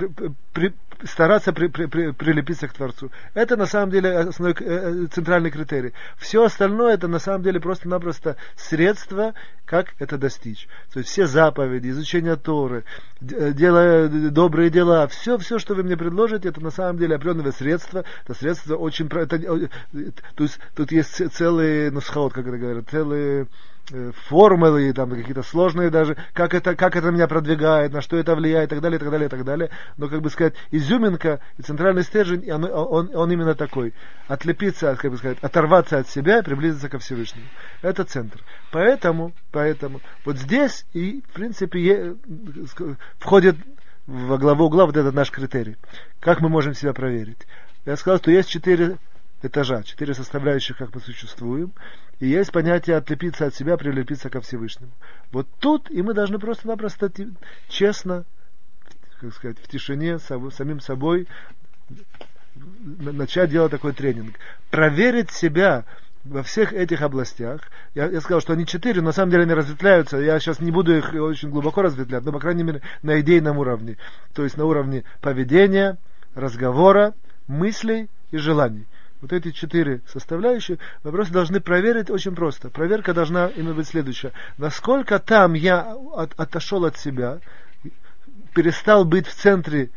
при, 0.52 0.74
стараться 1.04 1.52
при, 1.52 1.68
при, 1.68 1.86
при, 1.86 2.10
прилепиться 2.10 2.66
к 2.66 2.72
Творцу. 2.72 3.12
Это 3.32 3.56
на 3.56 3.66
самом 3.66 3.90
деле 3.90 4.18
основной 4.18 4.56
э, 4.58 4.64
э, 4.64 5.06
центральный 5.06 5.52
критерий. 5.52 5.92
Все 6.18 6.42
остальное 6.44 6.94
это 6.94 7.06
на 7.06 7.20
самом 7.20 7.44
деле 7.44 7.60
просто-напросто 7.60 8.36
средство, 8.56 9.34
как 9.64 9.94
это 10.00 10.18
достичь. 10.18 10.68
То 10.92 10.98
есть 10.98 11.10
все 11.10 11.26
заповеди, 11.26 11.90
изучение 11.90 12.34
Торы, 12.34 12.84
э, 13.20 13.52
делая 13.52 14.08
добрые 14.08 14.68
дела, 14.68 15.06
все, 15.06 15.38
все, 15.38 15.60
что 15.60 15.74
вы 15.74 15.84
мне 15.84 15.96
предложите, 15.96 16.48
это 16.48 16.60
на 16.60 16.70
самом 16.70 16.98
деле 16.98 17.14
определенное 17.14 17.52
средство. 17.52 18.04
Это 18.24 18.34
средство 18.34 18.71
очень... 18.76 19.06
Это, 19.06 19.38
то 19.38 20.44
есть 20.44 20.58
тут 20.74 20.92
есть 20.92 21.32
целые, 21.32 21.90
ну, 21.90 22.00
сход, 22.00 22.32
как 22.32 22.46
это 22.46 22.58
говорят, 22.58 22.88
целые 22.90 23.46
Э, 23.90 24.12
формулы, 24.28 24.92
там 24.92 25.10
какие-то 25.10 25.42
сложные 25.42 25.90
даже, 25.90 26.16
как 26.34 26.54
это, 26.54 26.76
как 26.76 26.94
это 26.94 27.10
меня 27.10 27.26
продвигает, 27.26 27.92
на 27.92 28.00
что 28.00 28.16
это 28.16 28.36
влияет, 28.36 28.68
и 28.68 28.70
так 28.70 28.80
далее, 28.80 28.96
и 28.96 29.00
так 29.00 29.10
далее, 29.10 29.26
и 29.26 29.28
так 29.28 29.44
далее. 29.44 29.70
Но, 29.96 30.08
как 30.08 30.22
бы 30.22 30.30
сказать, 30.30 30.54
изюминка 30.70 31.40
и 31.58 31.62
центральный 31.62 32.04
стержень, 32.04 32.48
он, 32.50 32.64
он, 32.64 33.10
он 33.12 33.32
именно 33.32 33.56
такой. 33.56 33.92
Отлепиться, 34.28 34.94
как 34.94 35.10
бы 35.10 35.16
сказать, 35.18 35.38
оторваться 35.42 35.98
от 35.98 36.08
себя 36.08 36.38
и 36.38 36.42
приблизиться 36.42 36.88
ко 36.88 37.00
Всевышнему. 37.00 37.46
Это 37.82 38.04
центр. 38.04 38.40
Поэтому, 38.70 39.32
поэтому, 39.50 40.00
вот 40.24 40.38
здесь 40.38 40.86
и, 40.92 41.20
в 41.28 41.32
принципе, 41.32 42.14
входит 43.18 43.56
во 44.06 44.38
главу 44.38 44.66
угла 44.66 44.86
вот 44.86 44.96
этот 44.96 45.12
наш 45.12 45.30
критерий. 45.30 45.76
Как 46.20 46.40
мы 46.40 46.48
можем 46.48 46.74
себя 46.74 46.92
проверить? 46.92 47.46
Я 47.84 47.96
сказал, 47.96 48.18
что 48.18 48.30
есть 48.30 48.48
четыре 48.48 48.98
этажа, 49.42 49.82
четыре 49.82 50.14
составляющих, 50.14 50.76
как 50.76 50.94
мы 50.94 51.00
существуем, 51.00 51.72
и 52.20 52.28
есть 52.28 52.52
понятие 52.52 52.96
отлепиться 52.96 53.46
от 53.46 53.54
себя, 53.54 53.76
прилепиться 53.76 54.30
ко 54.30 54.40
Всевышнему. 54.40 54.92
Вот 55.32 55.48
тут 55.58 55.90
и 55.90 56.00
мы 56.02 56.14
должны 56.14 56.38
просто-напросто 56.38 57.10
честно, 57.68 58.24
как 59.20 59.34
сказать, 59.34 59.58
в 59.58 59.66
тишине, 59.66 60.18
самим 60.18 60.80
собой 60.80 61.26
начать 62.54 63.50
делать 63.50 63.72
такой 63.72 63.92
тренинг. 63.92 64.36
Проверить 64.70 65.32
себя 65.32 65.84
во 66.24 66.44
всех 66.44 66.72
этих 66.72 67.02
областях. 67.02 67.62
Я, 67.94 68.06
я 68.06 68.20
сказал, 68.20 68.40
что 68.40 68.52
они 68.52 68.66
четыре, 68.66 69.00
но 69.00 69.06
на 69.06 69.12
самом 69.12 69.32
деле 69.32 69.42
они 69.42 69.54
разветвляются. 69.54 70.18
Я 70.18 70.38
сейчас 70.38 70.60
не 70.60 70.70
буду 70.70 70.96
их 70.96 71.12
очень 71.14 71.50
глубоко 71.50 71.82
разветвлять, 71.82 72.24
но, 72.24 72.30
по 72.30 72.38
крайней 72.38 72.62
мере, 72.62 72.82
на 73.02 73.20
идейном 73.20 73.58
уровне. 73.58 73.96
То 74.32 74.44
есть 74.44 74.56
на 74.56 74.64
уровне 74.64 75.02
поведения, 75.20 75.98
разговора, 76.34 77.14
мыслей 77.46 78.08
и 78.30 78.38
желаний. 78.38 78.86
вот 79.20 79.32
эти 79.32 79.52
четыре 79.52 80.00
составляющие, 80.06 80.78
мы 81.04 81.12
просто 81.12 81.32
должны 81.32 81.60
проверить 81.60 82.10
очень 82.10 82.34
просто. 82.34 82.70
Проверка 82.70 83.14
должна 83.14 83.46
именно 83.46 83.74
быть 83.74 83.86
следующая. 83.86 84.32
Насколько 84.58 85.18
там 85.18 85.54
я 85.54 85.94
от, 85.94 86.32
отошел 86.36 86.84
от 86.84 86.98
себя, 86.98 87.38
перестал 88.54 89.04
быть 89.04 89.26
в 89.26 89.34
центре 89.34 89.90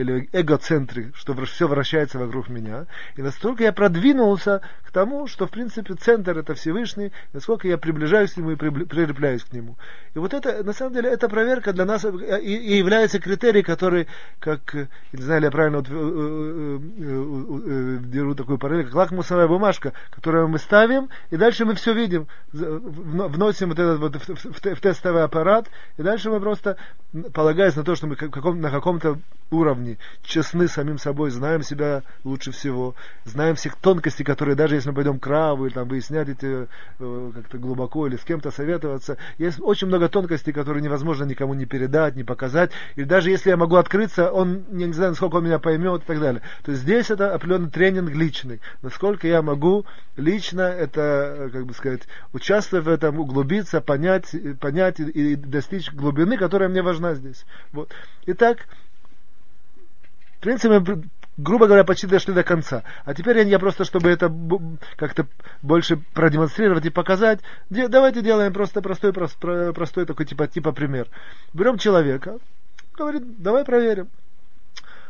или 0.00 0.28
эгоцентрик, 0.32 1.14
что 1.14 1.34
все 1.44 1.68
вращается 1.68 2.18
вокруг 2.18 2.48
меня. 2.48 2.86
И 3.16 3.22
настолько 3.22 3.64
я 3.64 3.72
продвинулся 3.72 4.62
к 4.82 4.90
тому, 4.90 5.26
что, 5.26 5.46
в 5.46 5.50
принципе, 5.50 5.94
центр 5.94 6.38
это 6.38 6.54
Всевышний, 6.54 7.12
насколько 7.32 7.68
я 7.68 7.76
приближаюсь 7.76 8.32
к 8.32 8.38
нему 8.38 8.52
и 8.52 8.56
прилепляюсь 8.56 9.44
к 9.44 9.52
нему. 9.52 9.76
И 10.14 10.18
вот 10.18 10.32
это, 10.32 10.64
на 10.64 10.72
самом 10.72 10.94
деле, 10.94 11.10
эта 11.10 11.28
проверка 11.28 11.72
для 11.72 11.84
нас 11.84 12.04
и, 12.04 12.08
и 12.08 12.78
является 12.78 13.20
критерий, 13.20 13.62
который, 13.62 14.08
как, 14.38 14.74
не 15.12 15.22
знаю, 15.22 15.42
я 15.42 15.50
правильно 15.50 15.78
вот, 15.78 15.88
э, 15.90 15.92
э, 15.92 16.78
э, 17.66 17.96
беру 17.98 18.34
такую 18.34 18.58
параллель, 18.58 18.86
как 18.86 18.94
лакмусовая 18.94 19.48
бумажка, 19.48 19.92
которую 20.10 20.48
мы 20.48 20.58
ставим, 20.58 21.10
и 21.30 21.36
дальше 21.36 21.66
мы 21.66 21.74
все 21.74 21.92
видим, 21.92 22.26
вносим 22.52 23.68
вот 23.68 23.78
этот 23.78 24.00
вот 24.00 24.16
в, 24.16 24.28
в, 24.28 24.74
в 24.74 24.80
тестовый 24.80 25.24
аппарат, 25.24 25.68
и 25.98 26.02
дальше 26.02 26.30
мы 26.30 26.40
просто, 26.40 26.76
полагаясь 27.34 27.76
на 27.76 27.84
то, 27.84 27.94
что 27.94 28.06
мы 28.06 28.16
на 28.16 28.70
каком-то 28.70 29.18
уровне 29.50 29.98
честны 30.22 30.68
самим 30.68 30.98
собой, 30.98 31.30
знаем 31.30 31.62
себя 31.62 32.02
лучше 32.24 32.52
всего, 32.52 32.94
знаем 33.24 33.56
всех 33.56 33.76
тонкостей, 33.76 34.24
которые 34.24 34.54
даже 34.54 34.76
если 34.76 34.90
мы 34.90 34.94
пойдем 34.94 35.18
к 35.18 35.26
Раву 35.26 35.66
или 35.66 35.74
там 35.74 35.88
выяснять 35.88 36.28
эти 36.28 36.68
э, 36.98 37.30
как-то 37.34 37.58
глубоко 37.58 38.06
или 38.06 38.16
с 38.16 38.24
кем-то 38.24 38.50
советоваться, 38.50 39.16
есть 39.38 39.58
очень 39.60 39.88
много 39.88 40.08
тонкостей, 40.08 40.52
которые 40.52 40.82
невозможно 40.82 41.24
никому 41.24 41.54
не 41.54 41.66
передать, 41.66 42.16
не 42.16 42.24
показать, 42.24 42.70
и 42.96 43.04
даже 43.04 43.30
если 43.30 43.50
я 43.50 43.56
могу 43.56 43.76
открыться, 43.76 44.30
он 44.30 44.64
не 44.70 44.92
знаю, 44.92 45.10
насколько 45.10 45.36
он 45.36 45.44
меня 45.44 45.58
поймет 45.58 46.02
и 46.02 46.06
так 46.06 46.20
далее. 46.20 46.42
То 46.62 46.72
есть 46.72 46.82
здесь 46.82 47.10
это 47.10 47.34
определенный 47.34 47.70
тренинг 47.70 48.10
личный, 48.10 48.60
насколько 48.82 49.26
я 49.26 49.42
могу 49.42 49.84
лично 50.16 50.62
это, 50.62 51.34
э, 51.36 51.50
как 51.50 51.66
бы 51.66 51.74
сказать, 51.74 52.02
участвовать 52.32 52.86
в 52.86 52.88
этом, 52.88 53.18
углубиться, 53.18 53.80
понять, 53.80 54.34
понять 54.60 55.00
и, 55.00 55.32
и 55.32 55.36
достичь 55.36 55.92
глубины, 55.92 56.36
которая 56.36 56.68
мне 56.68 56.82
важна 56.82 57.14
здесь. 57.14 57.44
Вот. 57.72 57.90
Итак, 58.26 58.66
в 60.40 60.42
принципе, 60.42 60.80
мы, 60.80 61.02
грубо 61.36 61.66
говоря, 61.66 61.84
почти 61.84 62.06
дошли 62.06 62.32
до 62.32 62.42
конца. 62.42 62.82
А 63.04 63.12
теперь 63.12 63.46
я 63.46 63.58
просто, 63.58 63.84
чтобы 63.84 64.08
это 64.08 64.32
как-то 64.96 65.26
больше 65.60 65.98
продемонстрировать 66.14 66.86
и 66.86 66.90
показать, 66.90 67.40
давайте 67.68 68.22
делаем 68.22 68.50
просто 68.50 68.80
простой, 68.80 69.12
простой, 69.12 69.74
простой 69.74 70.06
такой 70.06 70.24
типа, 70.24 70.46
типа 70.46 70.72
пример. 70.72 71.08
Берем 71.52 71.76
человека, 71.76 72.38
говорит, 72.96 73.42
давай 73.42 73.66
проверим. 73.66 74.08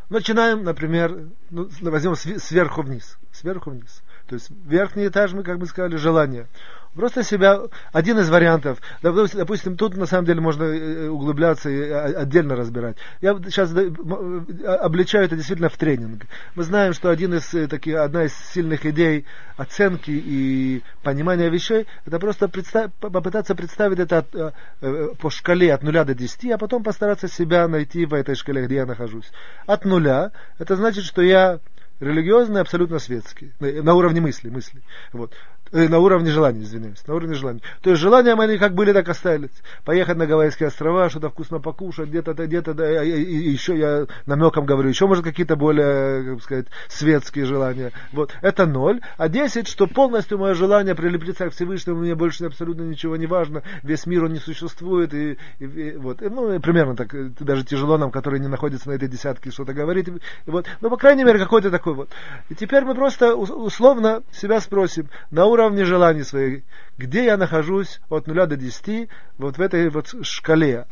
Начинаем, 0.08 0.64
например, 0.64 1.28
ну, 1.50 1.68
возьмем 1.80 2.16
сверху 2.16 2.82
вниз. 2.82 3.16
Сверху 3.30 3.70
вниз. 3.70 4.02
То 4.30 4.36
есть 4.36 4.48
верхний 4.64 5.08
этаж 5.08 5.32
мы, 5.32 5.42
как 5.42 5.58
бы 5.58 5.66
сказали, 5.66 5.96
желание. 5.96 6.46
Просто 6.94 7.24
себя, 7.24 7.62
один 7.92 8.18
из 8.18 8.30
вариантов, 8.30 8.78
допустим, 9.02 9.76
тут 9.76 9.96
на 9.96 10.06
самом 10.06 10.24
деле 10.24 10.40
можно 10.40 10.64
э, 10.64 11.08
углубляться 11.08 11.68
и 11.68 11.88
а, 11.88 12.04
отдельно 12.22 12.54
разбирать. 12.54 12.96
Я 13.20 13.34
сейчас 13.44 13.72
а, 13.72 14.74
обличаю 14.74 15.24
это 15.24 15.36
действительно 15.36 15.68
в 15.68 15.76
тренинг. 15.76 16.26
Мы 16.56 16.62
знаем, 16.62 16.92
что 16.92 17.10
один 17.10 17.34
из, 17.34 17.54
э, 17.54 17.66
таких, 17.66 17.96
одна 17.96 18.24
из 18.24 18.34
сильных 18.52 18.86
идей 18.86 19.24
оценки 19.56 20.10
и 20.10 20.82
понимания 21.02 21.48
вещей, 21.48 21.86
это 22.06 22.18
просто 22.18 22.48
представ, 22.48 22.92
попытаться 23.00 23.54
представить 23.54 24.00
это 24.00 24.18
от, 24.18 24.34
э, 24.80 25.14
по 25.20 25.30
шкале 25.30 25.72
от 25.72 25.84
нуля 25.84 26.04
до 26.04 26.14
десяти, 26.14 26.50
а 26.50 26.58
потом 26.58 26.82
постараться 26.82 27.28
себя 27.28 27.68
найти 27.68 28.04
в 28.04 28.14
этой 28.14 28.34
шкале, 28.34 28.66
где 28.66 28.76
я 28.76 28.86
нахожусь. 28.86 29.30
От 29.66 29.84
нуля, 29.84 30.32
это 30.58 30.74
значит, 30.74 31.04
что 31.04 31.22
я 31.22 31.60
религиозный, 32.00 32.60
абсолютно 32.60 32.98
светский, 32.98 33.52
на 33.60 33.94
уровне 33.94 34.20
мысли, 34.20 34.48
мысли. 34.48 34.82
Вот. 35.12 35.34
Э, 35.72 35.88
на 35.88 36.00
уровне 36.00 36.30
желаний, 36.30 36.64
извиняюсь, 36.64 37.06
на 37.06 37.14
уровне 37.14 37.34
желаний. 37.34 37.62
То 37.82 37.90
есть 37.90 38.02
желания 38.02 38.34
мои 38.34 38.58
как 38.58 38.74
были, 38.74 38.92
так 38.92 39.08
остались. 39.08 39.50
Поехать 39.84 40.16
на 40.16 40.26
Гавайские 40.26 40.66
острова, 40.66 41.08
что-то 41.08 41.30
вкусно 41.30 41.60
покушать, 41.60 42.08
где-то, 42.08 42.34
где-то, 42.34 42.74
да, 42.74 43.04
и, 43.04 43.22
и, 43.22 43.50
еще 43.50 43.78
я 43.78 44.06
намеком 44.26 44.66
говорю, 44.66 44.88
еще 44.88 45.06
может 45.06 45.22
какие-то 45.22 45.54
более, 45.54 46.34
как 46.34 46.42
сказать, 46.42 46.66
светские 46.88 47.44
желания. 47.44 47.92
Вот, 48.12 48.32
это 48.42 48.66
ноль. 48.66 49.00
А 49.16 49.28
десять, 49.28 49.68
что 49.68 49.86
полностью 49.86 50.38
мое 50.38 50.54
желание 50.54 50.96
прилепиться 50.96 51.48
к 51.48 51.52
Всевышнему, 51.52 52.00
мне 52.00 52.16
больше 52.16 52.44
абсолютно 52.46 52.82
ничего 52.82 53.16
не 53.16 53.26
важно, 53.26 53.62
весь 53.84 54.06
мир 54.06 54.24
он 54.24 54.32
не 54.32 54.40
существует, 54.40 55.14
и, 55.14 55.38
и, 55.60 55.64
и 55.64 55.96
вот, 55.96 56.20
и, 56.20 56.28
ну, 56.28 56.52
и 56.52 56.58
примерно 56.58 56.96
так, 56.96 57.14
даже 57.34 57.64
тяжело 57.64 57.96
нам, 57.96 58.10
которые 58.10 58.40
не 58.40 58.48
находятся 58.48 58.88
на 58.88 58.94
этой 58.94 59.06
десятке, 59.06 59.52
что-то 59.52 59.72
говорить, 59.72 60.08
и, 60.08 60.10
и 60.10 60.50
вот, 60.50 60.66
но, 60.80 60.90
по 60.90 60.96
крайней 60.96 61.22
мере, 61.22 61.38
какой-то 61.38 61.70
такой 61.70 61.94
вот. 61.94 62.08
И 62.48 62.56
теперь 62.56 62.84
мы 62.84 62.96
просто 62.96 63.36
условно 63.36 64.24
себя 64.32 64.60
спросим, 64.60 65.08
на 65.30 65.46
уровне 65.46 65.59
уровне 65.60 65.84
желаний 65.84 66.22
своих, 66.22 66.62
где 66.98 67.24
я 67.24 67.36
нахожусь 67.36 68.00
от 68.08 68.26
нуля 68.26 68.46
до 68.46 68.56
десяти, 68.56 69.08
вот 69.38 69.58
в 69.58 69.60
этой 69.60 69.90
вот 69.90 70.14
шкале, 70.22 70.86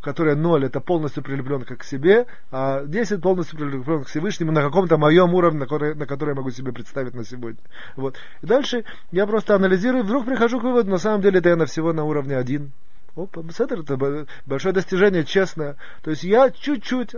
которая 0.00 0.36
ноль 0.36 0.64
это 0.64 0.80
полностью 0.80 1.22
прилеплен 1.22 1.64
к 1.64 1.82
себе, 1.84 2.26
а 2.50 2.84
10 2.84 3.20
полностью 3.20 3.58
прилеплен 3.58 4.04
к 4.04 4.08
Всевышнему 4.08 4.52
на 4.52 4.62
каком-то 4.62 4.96
моем 4.98 5.34
уровне, 5.34 5.60
на 5.60 5.66
который, 5.66 5.94
на 5.94 6.06
который 6.06 6.30
я 6.30 6.34
могу 6.34 6.50
себе 6.50 6.72
представить 6.72 7.14
на 7.14 7.24
сегодня. 7.24 7.60
Вот. 7.96 8.16
И 8.42 8.46
дальше 8.46 8.84
я 9.10 9.26
просто 9.26 9.54
анализирую, 9.54 10.04
вдруг 10.04 10.26
прихожу 10.26 10.60
к 10.60 10.64
выводу, 10.64 10.90
на 10.90 10.98
самом 10.98 11.22
деле 11.22 11.38
это 11.38 11.50
я 11.50 11.56
на 11.56 11.66
всего 11.66 11.92
на 11.92 12.04
уровне 12.04 12.36
один. 12.36 12.72
Опа, 13.16 13.42
это 13.58 14.26
большое 14.46 14.72
достижение, 14.72 15.24
честно. 15.24 15.76
То 16.02 16.10
есть 16.10 16.22
я 16.22 16.50
чуть-чуть 16.50 17.14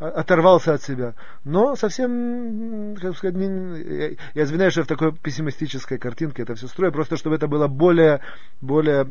оторвался 0.00 0.72
от 0.74 0.82
себя. 0.82 1.14
Но 1.44 1.76
совсем, 1.76 2.96
как 3.00 3.16
сказать, 3.16 3.36
не, 3.36 4.16
я 4.34 4.42
извиняюсь, 4.42 4.72
что 4.72 4.84
в 4.84 4.86
такой 4.86 5.12
пессимистической 5.12 5.98
картинке 5.98 6.42
это 6.42 6.54
все 6.54 6.68
строю, 6.68 6.90
просто 6.90 7.18
чтобы 7.18 7.36
это 7.36 7.46
было 7.46 7.68
более, 7.68 8.20
более 8.62 9.08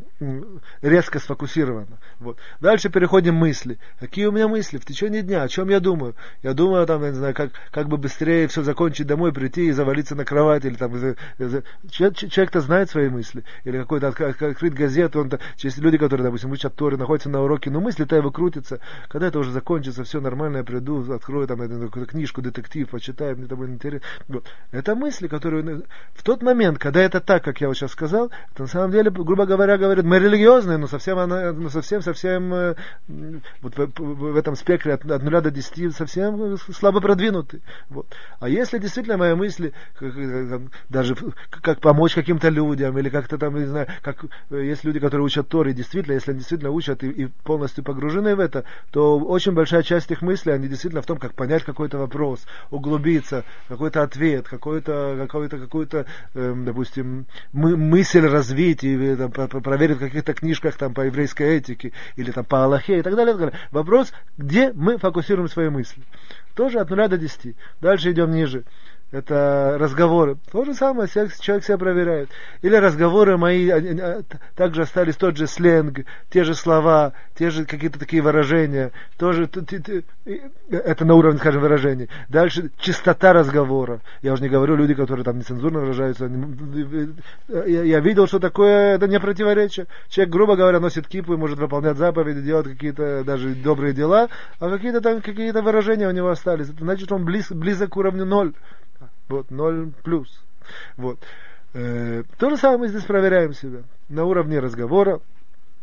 резко 0.82 1.20
сфокусировано. 1.20 1.98
Вот. 2.18 2.38
Дальше 2.60 2.90
переходим 2.90 3.36
мысли. 3.36 3.78
Какие 4.00 4.26
у 4.26 4.32
меня 4.32 4.48
мысли 4.48 4.78
в 4.78 4.84
течение 4.84 5.22
дня? 5.22 5.42
О 5.44 5.48
чем 5.48 5.68
я 5.68 5.78
думаю? 5.78 6.16
Я 6.42 6.54
думаю, 6.54 6.84
там, 6.86 7.02
я 7.04 7.10
не 7.10 7.16
знаю, 7.16 7.34
как, 7.34 7.52
как 7.70 7.88
бы 7.88 7.96
быстрее 7.96 8.48
все 8.48 8.62
закончить 8.62 9.06
домой, 9.06 9.32
прийти 9.32 9.66
и 9.66 9.72
завалиться 9.72 10.16
на 10.16 10.24
кровать. 10.24 10.64
Или 10.64 10.74
там, 10.74 10.92
человек-то 11.38 12.60
знает 12.60 12.90
свои 12.90 13.08
мысли. 13.08 13.44
Или 13.64 13.78
какой-то 13.78 14.08
открыть 14.08 14.74
газету. 14.74 15.20
Он 15.20 15.30
есть 15.58 15.78
люди, 15.78 15.98
которые, 15.98 16.24
допустим, 16.24 16.50
учат 16.50 16.74
Торы, 16.74 16.96
находятся 16.96 17.30
на 17.30 17.42
уроке, 17.42 17.70
но 17.70 17.80
мысли-то 17.80 18.16
его 18.16 18.32
крутятся. 18.32 18.80
Когда 19.08 19.28
это 19.28 19.38
уже 19.38 19.52
закончится, 19.52 20.02
все 20.02 20.20
нормально, 20.20 20.58
я 20.58 20.64
приду, 20.64 20.79
открою 21.10 21.46
там 21.46 21.58
какую-то 21.58 22.06
книжку, 22.06 22.42
детектив, 22.42 22.88
почитаю, 22.88 23.36
мне 23.36 23.46
довольно 23.46 23.74
интересно. 23.74 24.06
Вот. 24.28 24.46
Это 24.72 24.94
мысли, 24.94 25.28
которые 25.28 25.82
в 26.14 26.22
тот 26.22 26.42
момент, 26.42 26.78
когда 26.78 27.00
это 27.00 27.20
так, 27.20 27.44
как 27.44 27.60
я 27.60 27.68
вот 27.68 27.76
сейчас 27.76 27.92
сказал, 27.92 28.30
это 28.52 28.62
на 28.62 28.68
самом 28.68 28.90
деле, 28.90 29.10
грубо 29.10 29.46
говоря, 29.46 29.78
говорят, 29.78 30.04
мы 30.04 30.18
религиозные, 30.18 30.78
но 30.78 30.86
совсем, 30.86 31.18
она, 31.18 31.52
ну, 31.52 31.68
совсем, 31.70 32.02
совсем 32.02 32.52
э, 32.52 32.74
вот 33.62 33.76
в, 33.76 34.00
в 34.00 34.36
этом 34.36 34.56
спектре 34.56 34.94
от, 34.94 35.04
от 35.04 35.22
0 35.22 35.42
до 35.42 35.50
10 35.50 35.94
совсем 35.94 36.56
слабо 36.58 37.00
продвинуты. 37.00 37.60
Вот. 37.88 38.06
А 38.38 38.48
если 38.48 38.78
действительно 38.78 39.16
мои 39.16 39.34
мысли, 39.34 39.72
как, 39.94 40.12
даже 40.88 41.16
как 41.62 41.80
помочь 41.80 42.14
каким-то 42.14 42.48
людям, 42.48 42.98
или 42.98 43.08
как-то 43.08 43.38
там, 43.38 43.56
не 43.56 43.66
знаю, 43.66 43.88
как 44.02 44.24
э, 44.50 44.64
есть 44.64 44.84
люди, 44.84 45.00
которые 45.00 45.24
учат 45.24 45.48
Торы, 45.48 45.72
действительно, 45.72 46.14
если 46.14 46.30
они 46.30 46.38
действительно 46.38 46.70
учат 46.70 47.02
и, 47.02 47.10
и 47.10 47.26
полностью 47.26 47.84
погружены 47.84 48.36
в 48.36 48.40
это, 48.40 48.64
то 48.90 49.18
очень 49.18 49.52
большая 49.52 49.82
часть 49.82 50.10
их 50.10 50.22
мыслей, 50.22 50.52
они 50.52 50.68
действительно 50.70 51.02
в 51.02 51.06
том, 51.06 51.18
как 51.18 51.34
понять 51.34 51.64
какой-то 51.64 51.98
вопрос, 51.98 52.46
углубиться, 52.70 53.44
какой-то 53.68 54.02
ответ, 54.02 54.48
какой-то, 54.48 55.16
какой-то, 55.20 55.58
какую-то, 55.58 56.06
э, 56.34 56.54
допустим, 56.64 57.26
мы, 57.52 57.76
мысль 57.76 58.26
развить 58.26 58.84
и 58.84 58.96
э, 58.96 59.16
там, 59.16 59.30
проверить 59.30 59.98
в 59.98 60.00
каких-то 60.00 60.32
книжках 60.32 60.76
там 60.76 60.94
по 60.94 61.02
еврейской 61.02 61.58
этике 61.58 61.92
или 62.16 62.30
там 62.30 62.44
по 62.44 62.64
Аллахе 62.64 62.98
и 62.98 63.02
так 63.02 63.14
далее. 63.14 63.34
И 63.34 63.38
так 63.38 63.46
далее. 63.46 63.60
Вопрос, 63.70 64.12
где 64.38 64.72
мы 64.72 64.96
фокусируем 64.96 65.48
свои 65.48 65.68
мысли. 65.68 66.02
Тоже 66.54 66.78
от 66.78 66.90
нуля 66.90 67.08
до 67.08 67.18
десяти. 67.18 67.56
Дальше 67.80 68.12
идем 68.12 68.30
ниже 68.30 68.64
это 69.10 69.76
разговоры. 69.78 70.36
То 70.52 70.64
же 70.64 70.74
самое, 70.74 71.08
человек 71.08 71.64
себя 71.64 71.78
проверяет. 71.78 72.30
Или 72.62 72.76
разговоры 72.76 73.36
мои 73.36 73.70
также 74.54 74.82
остались 74.82 75.16
тот 75.16 75.36
же 75.36 75.46
сленг, 75.46 76.00
те 76.30 76.44
же 76.44 76.54
слова, 76.54 77.12
те 77.36 77.50
же 77.50 77.64
какие-то 77.64 77.98
такие 77.98 78.22
выражения. 78.22 78.92
Тоже, 79.18 79.48
это 80.70 81.04
на 81.04 81.14
уровне, 81.14 81.38
скажем, 81.38 81.60
выражений. 81.60 82.08
Дальше 82.28 82.70
чистота 82.78 83.32
разговора. 83.32 84.00
Я 84.22 84.32
уже 84.32 84.42
не 84.42 84.48
говорю 84.48 84.76
люди, 84.76 84.94
которые 84.94 85.24
там 85.24 85.38
нецензурно 85.38 85.80
выражаются. 85.80 86.30
Я 87.48 88.00
видел, 88.00 88.28
что 88.28 88.38
такое, 88.38 88.94
это 88.94 89.08
не 89.08 89.18
противоречие. 89.18 89.86
Человек, 90.08 90.32
грубо 90.32 90.56
говоря, 90.56 90.78
носит 90.78 91.08
кипу 91.08 91.34
и 91.34 91.36
может 91.36 91.58
выполнять 91.58 91.96
заповеди, 91.96 92.42
делать 92.42 92.68
какие-то 92.68 93.24
даже 93.24 93.54
добрые 93.54 93.92
дела, 93.92 94.28
а 94.60 94.70
какие-то 94.70 95.00
там 95.00 95.20
какие-то 95.20 95.62
выражения 95.62 96.06
у 96.06 96.12
него 96.12 96.28
остались. 96.28 96.68
Это 96.68 96.84
значит, 96.84 97.10
он 97.10 97.24
близ, 97.24 97.50
близок 97.50 97.90
к 97.90 97.96
уровню 97.96 98.24
ноль. 98.24 98.52
Вот, 99.30 99.50
ноль 99.52 99.92
плюс. 100.02 100.28
Вот. 100.96 101.20
Э, 101.72 102.24
то 102.36 102.50
же 102.50 102.56
самое 102.56 102.80
мы 102.80 102.88
здесь 102.88 103.04
проверяем 103.04 103.52
себя. 103.52 103.84
На 104.08 104.24
уровне 104.24 104.58
разговора, 104.58 105.20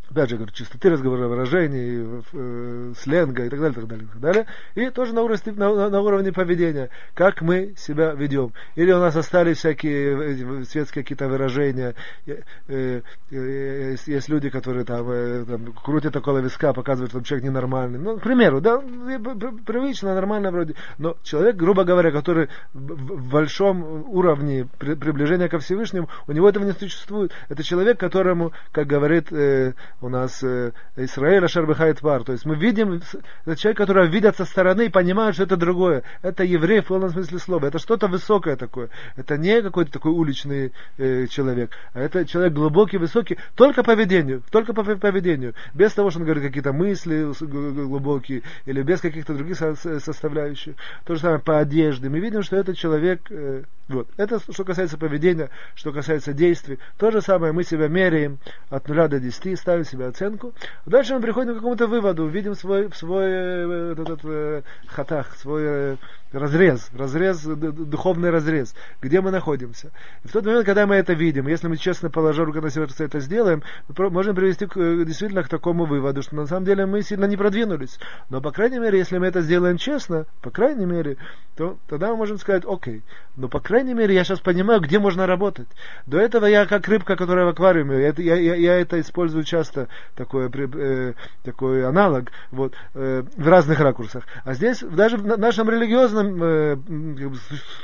опять 0.09 0.29
же, 0.29 0.35
говорю, 0.37 0.51
чистоты 0.53 0.89
разговора, 0.89 1.27
выражений, 1.27 2.21
э, 2.33 2.93
сленга 2.97 3.45
и 3.45 3.49
так 3.49 3.59
далее, 3.59 3.75
так 3.75 3.87
далее, 3.87 4.07
так 4.07 4.21
далее. 4.21 4.45
И 4.75 4.89
тоже 4.89 5.13
на 5.13 5.23
уровне, 5.23 5.53
на, 5.55 5.89
на 5.89 6.01
уровне 6.01 6.31
поведения, 6.31 6.89
как 7.13 7.41
мы 7.41 7.73
себя 7.77 8.13
ведем. 8.13 8.53
Или 8.75 8.91
у 8.91 8.99
нас 8.99 9.15
остались 9.15 9.57
всякие 9.57 10.63
светские 10.65 11.03
какие-то 11.03 11.27
выражения. 11.27 11.95
Э, 12.25 12.41
э, 12.67 13.01
есть, 13.29 14.07
есть 14.07 14.29
люди, 14.29 14.49
которые 14.49 14.85
там, 14.85 15.09
э, 15.09 15.45
там 15.45 15.73
крутят 15.73 16.15
около 16.15 16.39
виска, 16.39 16.73
показывают, 16.73 17.11
что 17.11 17.21
человек 17.21 17.45
ненормальный. 17.45 17.99
Ну, 17.99 18.17
к 18.17 18.23
примеру, 18.23 18.61
да, 18.61 18.77
привычно, 18.79 20.15
нормально 20.15 20.51
вроде. 20.51 20.75
Но 20.97 21.17
человек, 21.23 21.55
грубо 21.55 21.83
говоря, 21.83 22.11
который 22.11 22.49
в 22.73 23.29
большом 23.29 24.07
уровне 24.09 24.67
приближения 24.77 25.47
ко 25.49 25.59
Всевышнему, 25.59 26.09
у 26.27 26.31
него 26.31 26.47
этого 26.47 26.63
не 26.63 26.73
существует. 26.73 27.31
Это 27.49 27.63
человек, 27.63 27.99
которому, 27.99 28.53
как 28.71 28.87
говорит 28.87 29.31
э, 29.31 29.73
у 30.01 30.09
нас 30.09 30.43
э, 30.43 30.71
Исраэль 30.95 31.43
Ашарбихайт 31.43 32.01
Пар. 32.01 32.23
То 32.23 32.31
есть 32.31 32.45
мы 32.45 32.55
видим, 32.55 33.01
это 33.45 33.55
человек, 33.55 33.77
который 33.77 34.07
видят 34.07 34.37
со 34.37 34.45
стороны 34.45 34.85
и 34.85 34.89
понимают, 34.89 35.35
что 35.35 35.43
это 35.43 35.57
другое. 35.57 36.03
Это 36.21 36.43
еврей 36.43 36.81
в 36.81 36.85
полном 36.85 37.09
смысле 37.09 37.39
слова. 37.39 37.65
Это 37.65 37.79
что-то 37.79 38.07
высокое 38.07 38.55
такое. 38.55 38.89
Это 39.15 39.37
не 39.37 39.61
какой-то 39.61 39.91
такой 39.91 40.11
уличный 40.11 40.71
э, 40.97 41.27
человек, 41.27 41.71
а 41.93 41.99
это 41.99 42.25
человек 42.25 42.53
глубокий, 42.53 42.97
высокий, 42.97 43.37
только 43.55 43.83
по 43.83 43.97
поведению, 43.97 44.43
только 44.51 44.73
по 44.73 44.83
поведению. 44.83 45.55
Без 45.73 45.93
того, 45.93 46.11
что 46.11 46.19
он 46.19 46.25
говорит 46.25 46.43
какие-то 46.43 46.73
мысли 46.73 47.33
глубокие, 47.39 48.43
или 48.65 48.81
без 48.83 49.01
каких-то 49.01 49.33
других 49.33 49.57
составляющих. 49.57 50.75
То 51.05 51.15
же 51.15 51.21
самое 51.21 51.39
по 51.39 51.57
одежде. 51.57 52.09
Мы 52.09 52.19
видим, 52.19 52.43
что 52.43 52.57
этот 52.57 52.77
человек 52.77 53.21
э, 53.31 53.63
вот. 53.87 54.09
Это 54.17 54.39
что 54.39 54.65
касается 54.65 54.97
поведения, 54.97 55.49
что 55.73 55.91
касается 55.91 56.33
действий. 56.33 56.77
То 56.97 57.09
же 57.09 57.21
самое 57.21 57.53
мы 57.53 57.63
себя 57.63 57.87
меряем 57.87 58.37
от 58.69 58.87
0 58.87 59.07
до 59.07 59.19
10, 59.19 59.57
ставим 59.57 59.85
себе 59.87 60.07
оценку. 60.07 60.53
Дальше 60.85 61.15
мы 61.15 61.21
приходим 61.21 61.53
к 61.53 61.55
какому-то 61.55 61.87
выводу, 61.87 62.27
видим 62.27 62.55
свой, 62.55 62.89
свой 62.93 63.25
э, 63.25 63.95
этот, 63.97 64.19
э, 64.23 64.61
хатах, 64.87 65.35
свой 65.37 65.61
э, 65.63 65.95
разрез, 66.31 66.89
разрез, 66.95 67.43
духовный 67.43 68.29
разрез, 68.29 68.75
где 69.01 69.21
мы 69.21 69.31
находимся. 69.31 69.91
И 70.23 70.27
в 70.27 70.31
тот 70.31 70.45
момент, 70.45 70.65
когда 70.65 70.85
мы 70.85 70.95
это 70.95 71.13
видим, 71.13 71.47
если 71.47 71.67
мы 71.67 71.77
честно 71.77 72.09
положа 72.09 72.45
руку 72.45 72.61
на 72.61 72.69
сердце 72.69 73.05
это 73.05 73.19
сделаем, 73.19 73.63
мы 73.87 74.09
можем 74.09 74.35
привести 74.35 74.65
к, 74.65 74.75
действительно 75.05 75.43
к 75.43 75.49
такому 75.49 75.85
выводу, 75.85 76.21
что 76.21 76.35
на 76.35 76.45
самом 76.45 76.65
деле 76.65 76.85
мы 76.85 77.01
сильно 77.01 77.25
не 77.25 77.37
продвинулись. 77.37 77.99
Но, 78.29 78.41
по 78.41 78.51
крайней 78.51 78.79
мере, 78.79 78.97
если 78.97 79.17
мы 79.17 79.27
это 79.27 79.41
сделаем 79.41 79.77
честно, 79.77 80.25
по 80.41 80.49
крайней 80.49 80.85
мере, 80.85 81.17
то 81.55 81.77
тогда 81.87 82.09
мы 82.09 82.17
можем 82.17 82.37
сказать, 82.37 82.63
окей, 82.67 83.03
но 83.35 83.47
по 83.47 83.59
крайней 83.59 83.93
мере 83.93 84.13
я 84.13 84.23
сейчас 84.23 84.39
понимаю, 84.39 84.81
где 84.81 84.99
можно 84.99 85.25
работать. 85.25 85.67
До 86.05 86.19
этого 86.19 86.45
я 86.45 86.65
как 86.65 86.87
рыбка, 86.87 87.15
которая 87.15 87.45
в 87.45 87.49
аквариуме, 87.49 88.01
я, 88.17 88.35
я, 88.35 88.55
я 88.55 88.79
это 88.79 88.99
использую 88.99 89.43
часто, 89.43 89.76
такой, 90.15 90.49
э, 90.49 91.13
такой 91.43 91.85
аналог, 91.85 92.31
вот, 92.51 92.73
э, 92.95 93.23
в 93.35 93.47
разных 93.47 93.79
ракурсах. 93.79 94.23
А 94.43 94.53
здесь, 94.53 94.79
даже 94.81 95.17
в 95.17 95.37
нашем 95.37 95.69
религиозном 95.69 96.43
э, 96.43 96.77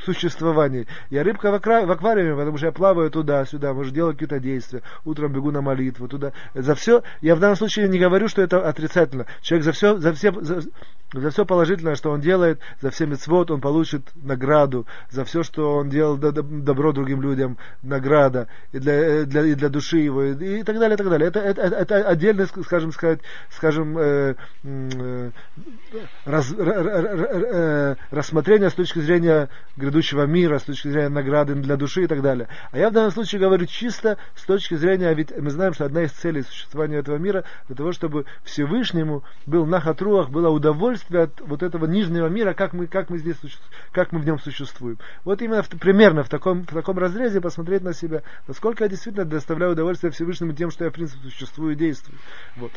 существовании, 0.05 0.87
я 1.09 1.23
рыбка 1.23 1.51
в, 1.51 1.55
акра, 1.55 1.85
в 1.85 1.91
аквариуме, 1.91 2.35
потому 2.35 2.57
что 2.57 2.67
я 2.67 2.71
плаваю 2.71 3.11
туда-сюда, 3.11 3.73
может 3.73 3.93
делать 3.93 4.15
какие-то 4.17 4.39
действия, 4.39 4.81
утром 5.05 5.31
бегу 5.31 5.51
на 5.51 5.61
молитву, 5.61 6.07
туда. 6.07 6.31
За 6.53 6.75
все, 6.75 7.03
я 7.21 7.35
в 7.35 7.39
данном 7.39 7.55
случае 7.55 7.87
не 7.87 7.99
говорю, 7.99 8.27
что 8.27 8.41
это 8.41 8.67
отрицательно. 8.67 9.25
Человек 9.41 9.65
за 9.65 9.71
все, 9.71 9.97
за 9.97 10.13
все, 10.13 10.31
за, 10.31 10.61
за 11.13 11.29
все 11.29 11.45
положительное, 11.45 11.95
что 11.95 12.11
он 12.11 12.21
делает, 12.21 12.59
за 12.81 12.89
все 12.89 13.05
мецвод 13.05 13.51
он 13.51 13.61
получит 13.61 14.09
награду, 14.15 14.85
за 15.11 15.25
все, 15.25 15.43
что 15.43 15.75
он 15.75 15.89
делал 15.89 16.17
добро 16.17 16.91
другим 16.91 17.21
людям, 17.21 17.57
награда, 17.81 18.47
и 18.71 18.79
для, 18.79 19.25
для, 19.25 19.45
и 19.45 19.53
для 19.55 19.69
души 19.69 19.99
его, 19.99 20.23
и, 20.23 20.59
и 20.59 20.63
так 20.63 20.79
далее, 20.79 20.95
и 20.95 20.97
так 20.97 21.09
далее. 21.09 21.27
Это, 21.27 21.39
это, 21.39 21.61
это 21.61 22.07
отдельное, 22.07 22.47
скажем 22.47 22.91
сказать, 22.91 23.19
скажем, 23.51 23.97
э, 23.97 24.35
э, 24.63 25.31
раз, 26.25 26.51
р, 26.51 27.97
рассмотрение 28.11 28.69
с 28.69 28.73
точки 28.73 28.99
зрения 28.99 29.49
грядущего 29.77 30.25
мира, 30.25 30.59
с 30.59 30.63
точки 30.63 30.87
зрения 30.87 31.09
награды 31.09 31.53
для 31.55 31.77
души 31.77 32.03
и 32.03 32.07
так 32.07 32.21
далее. 32.21 32.47
А 32.71 32.77
я 32.77 32.89
в 32.89 32.93
данном 32.93 33.11
случае 33.11 33.39
говорю 33.39 33.65
чисто 33.65 34.17
с 34.35 34.43
точки 34.43 34.75
зрения, 34.75 35.13
ведь 35.13 35.37
мы 35.37 35.49
знаем, 35.51 35.73
что 35.73 35.85
одна 35.85 36.03
из 36.03 36.11
целей 36.11 36.43
существования 36.43 36.97
этого 36.97 37.17
мира, 37.17 37.43
для 37.67 37.75
того, 37.75 37.91
чтобы 37.91 38.25
Всевышнему 38.43 39.23
был 39.45 39.65
нахатруах, 39.65 40.29
было 40.29 40.49
удовольствие 40.49 41.02
удовольствие 41.09 41.23
от 41.23 41.41
вот 41.47 41.63
этого 41.63 41.85
нижнего 41.85 42.27
мира, 42.27 42.53
как 42.53 42.73
мы, 42.73 42.87
как 42.87 43.09
мы 43.09 43.17
здесь 43.17 43.37
как 43.91 44.11
мы 44.11 44.19
в 44.19 44.25
нем 44.25 44.39
существуем. 44.39 44.97
Вот 45.23 45.41
именно 45.41 45.63
в, 45.63 45.69
примерно 45.69 46.23
в 46.23 46.29
таком, 46.29 46.63
в 46.63 46.73
таком 46.73 46.97
разрезе 46.97 47.41
посмотреть 47.41 47.83
на 47.83 47.93
себя, 47.93 48.23
насколько 48.47 48.83
я 48.83 48.89
действительно 48.89 49.25
доставляю 49.25 49.73
удовольствие 49.73 50.11
Всевышнему 50.11 50.53
тем, 50.53 50.71
что 50.71 50.85
я 50.85 50.89
в 50.89 50.93
принципе 50.93 51.29
существую 51.29 51.73
и 51.73 51.75
действую. 51.75 52.17
Вот. 52.55 52.71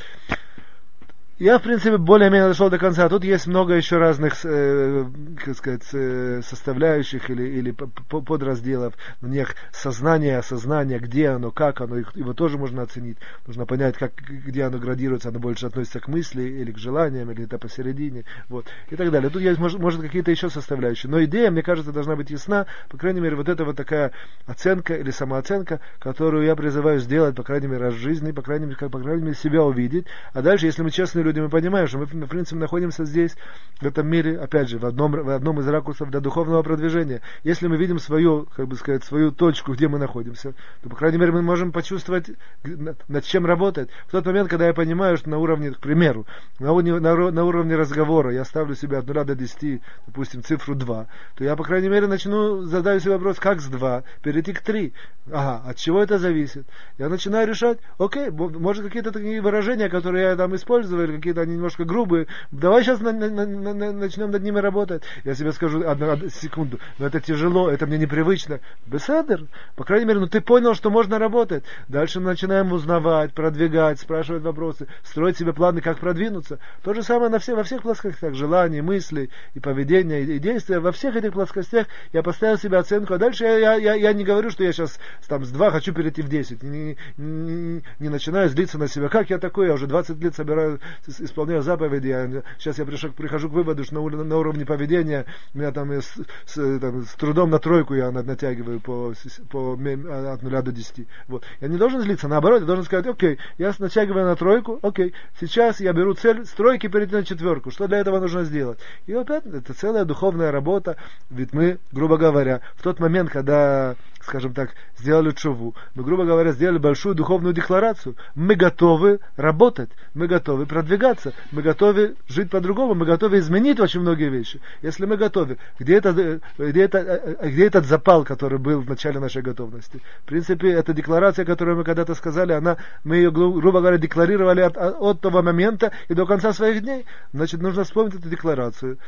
Я, 1.38 1.58
в 1.58 1.62
принципе, 1.62 1.98
более-менее 1.98 2.48
дошел 2.48 2.70
до 2.70 2.78
конца. 2.78 3.06
Тут 3.10 3.22
есть 3.22 3.46
много 3.46 3.74
еще 3.74 3.98
разных, 3.98 4.36
э, 4.44 5.04
как 5.44 5.54
сказать, 5.54 5.82
э, 5.92 6.40
составляющих 6.42 7.28
или, 7.28 7.42
или 7.42 7.72
подразделов. 7.72 8.94
У 9.20 9.26
них 9.26 9.54
сознание, 9.70 10.38
осознание, 10.38 10.98
где 10.98 11.28
оно, 11.28 11.50
как 11.50 11.82
оно, 11.82 11.96
его 12.14 12.32
тоже 12.32 12.56
можно 12.56 12.80
оценить. 12.80 13.18
Нужно 13.46 13.66
понять, 13.66 13.98
как, 13.98 14.14
где 14.14 14.62
оно 14.62 14.78
градируется, 14.78 15.28
оно 15.28 15.38
больше 15.38 15.66
относится 15.66 16.00
к 16.00 16.08
мысли 16.08 16.42
или 16.42 16.72
к 16.72 16.78
желаниям, 16.78 17.30
или 17.30 17.44
это 17.44 17.58
посередине. 17.58 18.24
Вот, 18.48 18.64
и 18.88 18.96
так 18.96 19.10
далее. 19.10 19.28
Тут 19.28 19.42
есть, 19.42 19.58
может, 19.58 19.78
может 19.78 20.00
какие-то 20.00 20.30
еще 20.30 20.48
составляющие. 20.48 21.10
Но 21.10 21.22
идея, 21.24 21.50
мне 21.50 21.62
кажется, 21.62 21.92
должна 21.92 22.16
быть 22.16 22.30
ясна. 22.30 22.64
По 22.88 22.96
крайней 22.96 23.20
мере, 23.20 23.36
вот 23.36 23.50
это 23.50 23.66
вот 23.66 23.76
такая 23.76 24.12
оценка 24.46 24.94
или 24.94 25.10
самооценка, 25.10 25.80
которую 25.98 26.46
я 26.46 26.56
призываю 26.56 26.98
сделать, 26.98 27.36
по 27.36 27.42
крайней 27.42 27.66
мере, 27.66 27.82
раз 27.82 27.94
в 27.94 27.98
жизни, 27.98 28.32
по 28.32 28.40
крайней 28.40 28.64
мере, 28.64 28.78
по 28.88 28.98
крайней 28.98 29.22
мере, 29.22 29.34
себя 29.34 29.62
увидеть. 29.62 30.06
А 30.32 30.40
дальше, 30.40 30.64
если 30.64 30.82
мы 30.82 30.90
честные 30.90 31.25
люди, 31.26 31.40
мы 31.40 31.48
понимаем, 31.48 31.86
что 31.86 31.98
мы, 31.98 32.06
в 32.06 32.28
принципе, 32.28 32.58
находимся 32.58 33.04
здесь, 33.04 33.36
в 33.80 33.86
этом 33.86 34.08
мире, 34.08 34.38
опять 34.38 34.68
же, 34.68 34.78
в 34.78 34.86
одном, 34.86 35.12
в 35.12 35.30
одном 35.30 35.60
из 35.60 35.68
ракурсов 35.68 36.10
для 36.10 36.20
духовного 36.20 36.62
продвижения. 36.62 37.20
Если 37.44 37.66
мы 37.66 37.76
видим 37.76 37.98
свою, 37.98 38.46
как 38.56 38.68
бы 38.68 38.76
сказать, 38.76 39.04
свою 39.04 39.32
точку, 39.32 39.72
где 39.72 39.88
мы 39.88 39.98
находимся, 39.98 40.54
то, 40.82 40.88
по 40.88 40.96
крайней 40.96 41.18
мере, 41.18 41.32
мы 41.32 41.42
можем 41.42 41.72
почувствовать, 41.72 42.30
над 42.64 43.24
чем 43.24 43.44
работать. 43.44 43.90
В 44.06 44.12
тот 44.12 44.24
момент, 44.24 44.48
когда 44.48 44.66
я 44.66 44.72
понимаю, 44.72 45.16
что 45.16 45.28
на 45.28 45.38
уровне, 45.38 45.72
к 45.72 45.80
примеру, 45.80 46.26
на 46.58 46.72
уровне, 46.72 46.98
на, 46.98 47.30
на 47.30 47.44
уровне 47.44 47.76
разговора 47.76 48.32
я 48.32 48.44
ставлю 48.44 48.74
себя 48.74 48.98
от 48.98 49.06
0 49.06 49.24
до 49.24 49.34
10, 49.34 49.82
допустим, 50.06 50.42
цифру 50.42 50.74
2, 50.74 51.06
то 51.36 51.44
я, 51.44 51.56
по 51.56 51.64
крайней 51.64 51.88
мере, 51.88 52.06
начну 52.06 52.62
задаю 52.62 53.00
себе 53.00 53.12
вопрос, 53.12 53.38
как 53.38 53.60
с 53.60 53.66
2 53.66 54.04
перейти 54.22 54.52
к 54.52 54.60
3. 54.60 54.92
Ага, 55.32 55.68
от 55.68 55.76
чего 55.76 56.02
это 56.02 56.18
зависит? 56.18 56.66
Я 56.98 57.08
начинаю 57.08 57.48
решать, 57.48 57.78
окей, 57.98 58.30
может 58.30 58.84
какие-то 58.84 59.10
такие 59.10 59.40
выражения, 59.40 59.88
которые 59.88 60.24
я 60.24 60.36
там 60.36 60.54
использую, 60.54 61.04
или 61.04 61.15
какие-то 61.16 61.42
они 61.42 61.54
немножко 61.54 61.84
грубые, 61.84 62.26
давай 62.50 62.82
сейчас 62.82 63.00
на, 63.00 63.12
на, 63.12 63.28
на, 63.28 63.46
на, 63.46 63.92
начнем 63.92 64.30
над 64.30 64.42
ними 64.42 64.58
работать. 64.58 65.02
Я 65.24 65.34
себе 65.34 65.52
скажу 65.52 65.86
одну, 65.86 66.10
одну 66.10 66.28
секунду, 66.28 66.78
но 66.98 67.06
это 67.06 67.20
тяжело, 67.20 67.70
это 67.70 67.86
мне 67.86 67.98
непривычно. 67.98 68.60
Беседер, 68.86 69.46
по 69.74 69.84
крайней 69.84 70.06
мере, 70.06 70.20
ну 70.20 70.26
ты 70.26 70.40
понял, 70.40 70.74
что 70.74 70.90
можно 70.90 71.18
работать. 71.18 71.64
Дальше 71.88 72.20
мы 72.20 72.26
начинаем 72.26 72.72
узнавать, 72.72 73.32
продвигать, 73.32 74.00
спрашивать 74.00 74.42
вопросы, 74.42 74.86
строить 75.02 75.38
себе 75.38 75.52
планы, 75.52 75.80
как 75.80 75.98
продвинуться. 75.98 76.58
То 76.82 76.94
же 76.94 77.02
самое 77.02 77.30
на 77.30 77.38
все, 77.38 77.54
во 77.54 77.64
всех 77.64 77.82
плоскостях, 77.82 78.34
желания, 78.34 78.82
мысли 78.82 79.30
и 79.54 79.60
поведения, 79.60 80.22
и, 80.22 80.36
и 80.36 80.38
действия. 80.38 80.78
Во 80.78 80.92
всех 80.92 81.16
этих 81.16 81.32
плоскостях 81.32 81.86
я 82.12 82.22
поставил 82.22 82.58
себе 82.58 82.78
оценку, 82.78 83.14
а 83.14 83.18
дальше 83.18 83.44
я, 83.44 83.56
я, 83.58 83.74
я, 83.74 83.94
я 83.94 84.12
не 84.12 84.24
говорю, 84.24 84.50
что 84.50 84.64
я 84.64 84.72
сейчас 84.72 84.98
там 85.28 85.44
с 85.44 85.50
2 85.50 85.70
хочу 85.70 85.92
перейти 85.92 86.22
в 86.22 86.28
10. 86.28 86.62
Не, 86.62 86.96
не, 87.16 87.16
не, 87.16 87.82
не 87.98 88.08
начинаю 88.08 88.48
злиться 88.48 88.78
на 88.78 88.88
себя. 88.88 89.08
Как 89.08 89.30
я 89.30 89.38
такой? 89.38 89.66
Я 89.66 89.74
уже 89.74 89.86
20 89.86 90.22
лет 90.22 90.34
собираю, 90.34 90.80
исполняю 91.08 91.62
заповеди. 91.62 92.08
Я, 92.08 92.42
сейчас 92.58 92.78
я 92.78 92.84
пришел, 92.84 93.10
прихожу 93.10 93.48
к 93.48 93.52
выводу, 93.52 93.84
что 93.84 93.94
на, 93.94 94.24
на 94.24 94.36
уровне 94.36 94.64
поведения 94.64 95.26
меня 95.54 95.72
там 95.72 95.92
с, 95.92 96.14
с, 96.46 96.78
там 96.78 97.04
с 97.04 97.14
трудом 97.14 97.50
на 97.50 97.58
тройку 97.58 97.94
я 97.94 98.10
натягиваю 98.10 98.80
по, 98.80 99.12
по, 99.50 99.72
от 99.72 100.42
0 100.42 100.62
до 100.62 100.72
10. 100.72 101.06
Вот. 101.28 101.44
Я 101.60 101.68
не 101.68 101.76
должен 101.76 102.00
злиться, 102.00 102.28
наоборот, 102.28 102.60
я 102.60 102.66
должен 102.66 102.84
сказать, 102.84 103.06
окей, 103.06 103.38
я 103.58 103.72
натягиваю 103.78 104.26
на 104.26 104.36
тройку, 104.36 104.78
окей, 104.82 105.14
сейчас 105.40 105.80
я 105.80 105.92
беру 105.92 106.14
цель 106.14 106.44
с 106.44 106.50
тройки 106.50 106.88
перейти 106.88 107.14
на 107.14 107.24
четверку. 107.24 107.70
Что 107.70 107.86
для 107.86 107.98
этого 107.98 108.20
нужно 108.20 108.44
сделать? 108.44 108.78
И 109.06 109.12
опять 109.12 109.46
это 109.46 109.74
целая 109.74 110.04
духовная 110.04 110.50
работа, 110.50 110.96
ведь 111.30 111.52
мы, 111.52 111.78
грубо 111.92 112.16
говоря, 112.16 112.60
в 112.74 112.82
тот 112.82 113.00
момент, 113.00 113.30
когда 113.30 113.96
скажем 114.26 114.52
так, 114.52 114.70
сделали 114.98 115.30
чуву, 115.30 115.74
мы, 115.94 116.02
грубо 116.02 116.24
говоря, 116.24 116.52
сделали 116.52 116.78
большую 116.78 117.14
духовную 117.14 117.54
декларацию. 117.54 118.16
Мы 118.34 118.56
готовы 118.56 119.20
работать, 119.36 119.90
мы 120.14 120.26
готовы 120.26 120.66
продвигаться, 120.66 121.32
мы 121.52 121.62
готовы 121.62 122.16
жить 122.28 122.50
по-другому, 122.50 122.94
мы 122.94 123.06
готовы 123.06 123.38
изменить 123.38 123.80
очень 123.80 124.00
многие 124.00 124.28
вещи. 124.28 124.60
Если 124.82 125.06
мы 125.06 125.16
готовы, 125.16 125.58
где, 125.78 125.94
это, 125.94 126.40
где, 126.58 126.82
это, 126.82 127.38
где 127.42 127.66
этот 127.66 127.86
запал, 127.86 128.24
который 128.24 128.58
был 128.58 128.80
в 128.80 128.88
начале 128.88 129.20
нашей 129.20 129.42
готовности? 129.42 130.02
В 130.24 130.26
принципе, 130.26 130.72
эта 130.72 130.92
декларация, 130.92 131.44
которую 131.44 131.78
мы 131.78 131.84
когда-то 131.84 132.14
сказали, 132.14 132.52
она, 132.52 132.76
мы 133.04 133.16
ее, 133.16 133.30
грубо 133.30 133.80
говоря, 133.80 133.98
декларировали 133.98 134.60
от, 134.60 134.76
от 134.76 135.20
того 135.20 135.42
момента 135.42 135.92
и 136.08 136.14
до 136.14 136.26
конца 136.26 136.52
своих 136.52 136.82
дней. 136.82 137.06
Значит, 137.32 137.62
нужно 137.62 137.84
вспомнить 137.84 138.16
эту 138.16 138.28
декларацию 138.28 138.98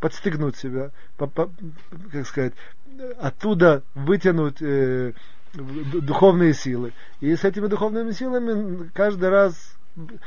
подстегнуть 0.00 0.56
себя, 0.56 0.90
по, 1.16 1.26
по, 1.26 1.50
как 2.12 2.26
сказать, 2.26 2.54
оттуда 3.18 3.82
вытянуть 3.94 4.60
э, 4.60 5.12
духовные 5.54 6.54
силы. 6.54 6.92
И 7.20 7.34
с 7.34 7.44
этими 7.44 7.66
духовными 7.66 8.12
силами 8.12 8.90
каждый 8.94 9.28
раз 9.28 9.78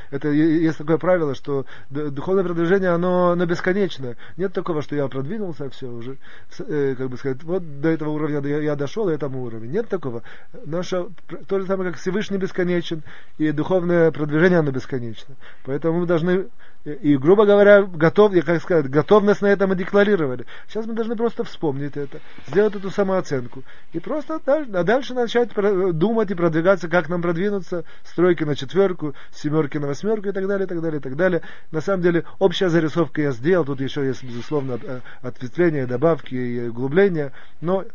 это 0.09 0.29
есть 0.29 0.77
такое 0.77 0.97
правило, 0.97 1.35
что 1.35 1.65
духовное 1.89 2.43
продвижение, 2.43 2.89
оно, 2.89 3.31
оно 3.31 3.45
бесконечное. 3.45 4.17
Нет 4.37 4.53
такого, 4.53 4.81
что 4.81 4.95
я 4.95 5.07
продвинулся, 5.07 5.69
все 5.69 5.87
уже, 5.87 6.17
э, 6.59 6.95
как 6.97 7.09
бы 7.09 7.17
сказать, 7.17 7.43
вот 7.43 7.79
до 7.79 7.89
этого 7.89 8.09
уровня 8.09 8.41
я, 8.41 8.59
я 8.59 8.75
дошел, 8.75 9.05
до 9.05 9.11
этому 9.11 9.43
уровня. 9.43 9.67
Нет 9.67 9.87
такого. 9.87 10.23
Наше, 10.65 11.07
то 11.47 11.59
же 11.59 11.65
самое, 11.67 11.91
как 11.91 11.99
Всевышний 11.99 12.37
бесконечен, 12.37 13.03
и 13.37 13.51
духовное 13.51 14.11
продвижение, 14.11 14.59
оно 14.59 14.71
бесконечно. 14.71 15.35
Поэтому 15.63 15.99
мы 15.99 16.05
должны 16.05 16.47
и, 16.83 17.15
грубо 17.17 17.45
говоря, 17.45 17.83
готов, 17.83 18.33
как 18.43 18.61
сказать, 18.61 18.89
готовность 18.89 19.41
на 19.41 19.47
это 19.47 19.67
мы 19.67 19.75
декларировали. 19.75 20.45
Сейчас 20.67 20.87
мы 20.87 20.93
должны 20.93 21.15
просто 21.15 21.43
вспомнить 21.43 21.95
это, 21.95 22.19
сделать 22.47 22.75
эту 22.75 22.89
самооценку. 22.89 23.63
И 23.93 23.99
просто 23.99 24.39
а 24.45 24.83
дальше 24.83 25.13
начать 25.13 25.49
думать 25.53 26.31
и 26.31 26.35
продвигаться, 26.35 26.89
как 26.89 27.07
нам 27.09 27.21
продвинуться, 27.21 27.83
стройки 28.03 28.43
на 28.43 28.55
четверку, 28.55 29.13
семерки 29.31 29.77
на 29.77 29.87
восьмерку 29.87 30.29
и 30.29 30.31
так 30.31 30.47
далее, 30.47 30.65
и 30.65 30.69
так 30.69 30.81
далее, 30.81 30.99
и 30.99 31.03
так 31.03 31.15
далее. 31.15 31.41
На 31.71 31.81
самом 31.81 32.01
деле, 32.01 32.25
общая 32.39 32.69
зарисовка 32.69 33.21
я 33.21 33.31
сделал, 33.31 33.65
тут 33.65 33.79
еще 33.79 34.05
есть, 34.05 34.23
безусловно, 34.23 34.79
э, 34.81 35.01
ответвления, 35.21 35.85
добавки 35.85 36.33
и 36.33 36.67
углубления, 36.67 37.31
но 37.61 37.85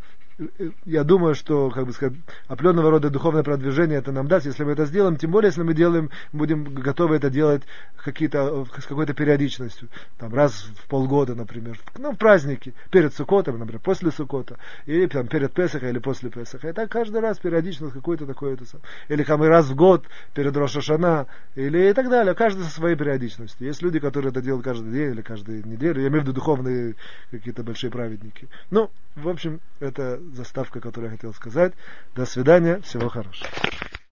я 0.85 1.05
думаю, 1.05 1.35
что, 1.35 1.71
как 1.71 1.87
бы 1.87 1.93
сказать, 1.93 2.17
определенного 2.47 2.91
рода 2.91 3.09
духовное 3.09 3.43
продвижение 3.43 3.99
это 3.99 4.13
нам 4.13 4.29
даст, 4.29 4.47
если 4.47 4.65
мы 4.65 4.73
это 4.73 4.85
сделаем, 4.85 5.17
тем 5.17 5.31
более, 5.31 5.49
если 5.49 5.63
мы 5.63 5.73
делаем, 5.73 6.11
будем 6.33 6.65
готовы 6.65 7.17
это 7.17 7.31
делать 7.31 7.63
какие-то, 7.97 8.67
с 8.79 8.87
какой-то 8.87 9.15
периодичностью, 9.15 9.89
там, 10.19 10.35
раз 10.35 10.71
в 10.77 10.89
полгода, 10.89 11.35
например, 11.35 11.79
ну, 11.97 12.13
в 12.13 12.17
праздники, 12.17 12.75
перед 12.91 13.15
Сукотом, 13.15 13.59
например, 13.59 13.81
после 13.81 14.11
Сукота, 14.11 14.59
или 14.85 15.07
там, 15.07 15.27
перед 15.27 15.53
Песаха, 15.53 15.89
или 15.89 15.99
после 15.99 16.31
Песаха, 16.31 16.69
и 16.69 16.73
так 16.73 16.91
каждый 16.91 17.21
раз 17.21 17.39
периодично 17.39 17.91
какой-то 17.91 18.27
такой, 18.27 18.55
это 18.55 18.65
или 19.09 19.23
там, 19.23 19.43
и 19.43 19.47
раз 19.47 19.67
в 19.67 19.75
год, 19.75 20.05
перед 20.35 20.55
Рошашана, 20.57 21.27
или 21.55 21.91
и 21.91 21.93
так 21.95 22.11
далее, 22.11 22.35
каждый 22.35 22.65
со 22.65 22.71
своей 22.71 22.97
периодичностью. 22.97 23.67
Есть 23.67 23.81
люди, 23.81 23.99
которые 23.99 24.31
это 24.31 24.43
делают 24.43 24.65
каждый 24.65 24.93
день 24.93 25.13
или 25.13 25.23
каждую 25.23 25.67
неделю, 25.67 26.03
я 26.03 26.09
имею 26.09 26.21
в 26.21 26.25
виду 26.25 26.35
духовные 26.35 26.95
какие-то 27.31 27.63
большие 27.63 27.91
праведники. 27.91 28.49
Ну, 28.71 28.91
в 29.15 29.29
общем, 29.29 29.61
это 29.81 30.21
заставка, 30.35 30.81
которую 30.81 31.11
я 31.11 31.17
хотел 31.17 31.33
сказать. 31.35 31.75
До 32.15 32.27
свидания, 32.27 32.81
всего 32.81 33.09
хорошего. 33.09 33.51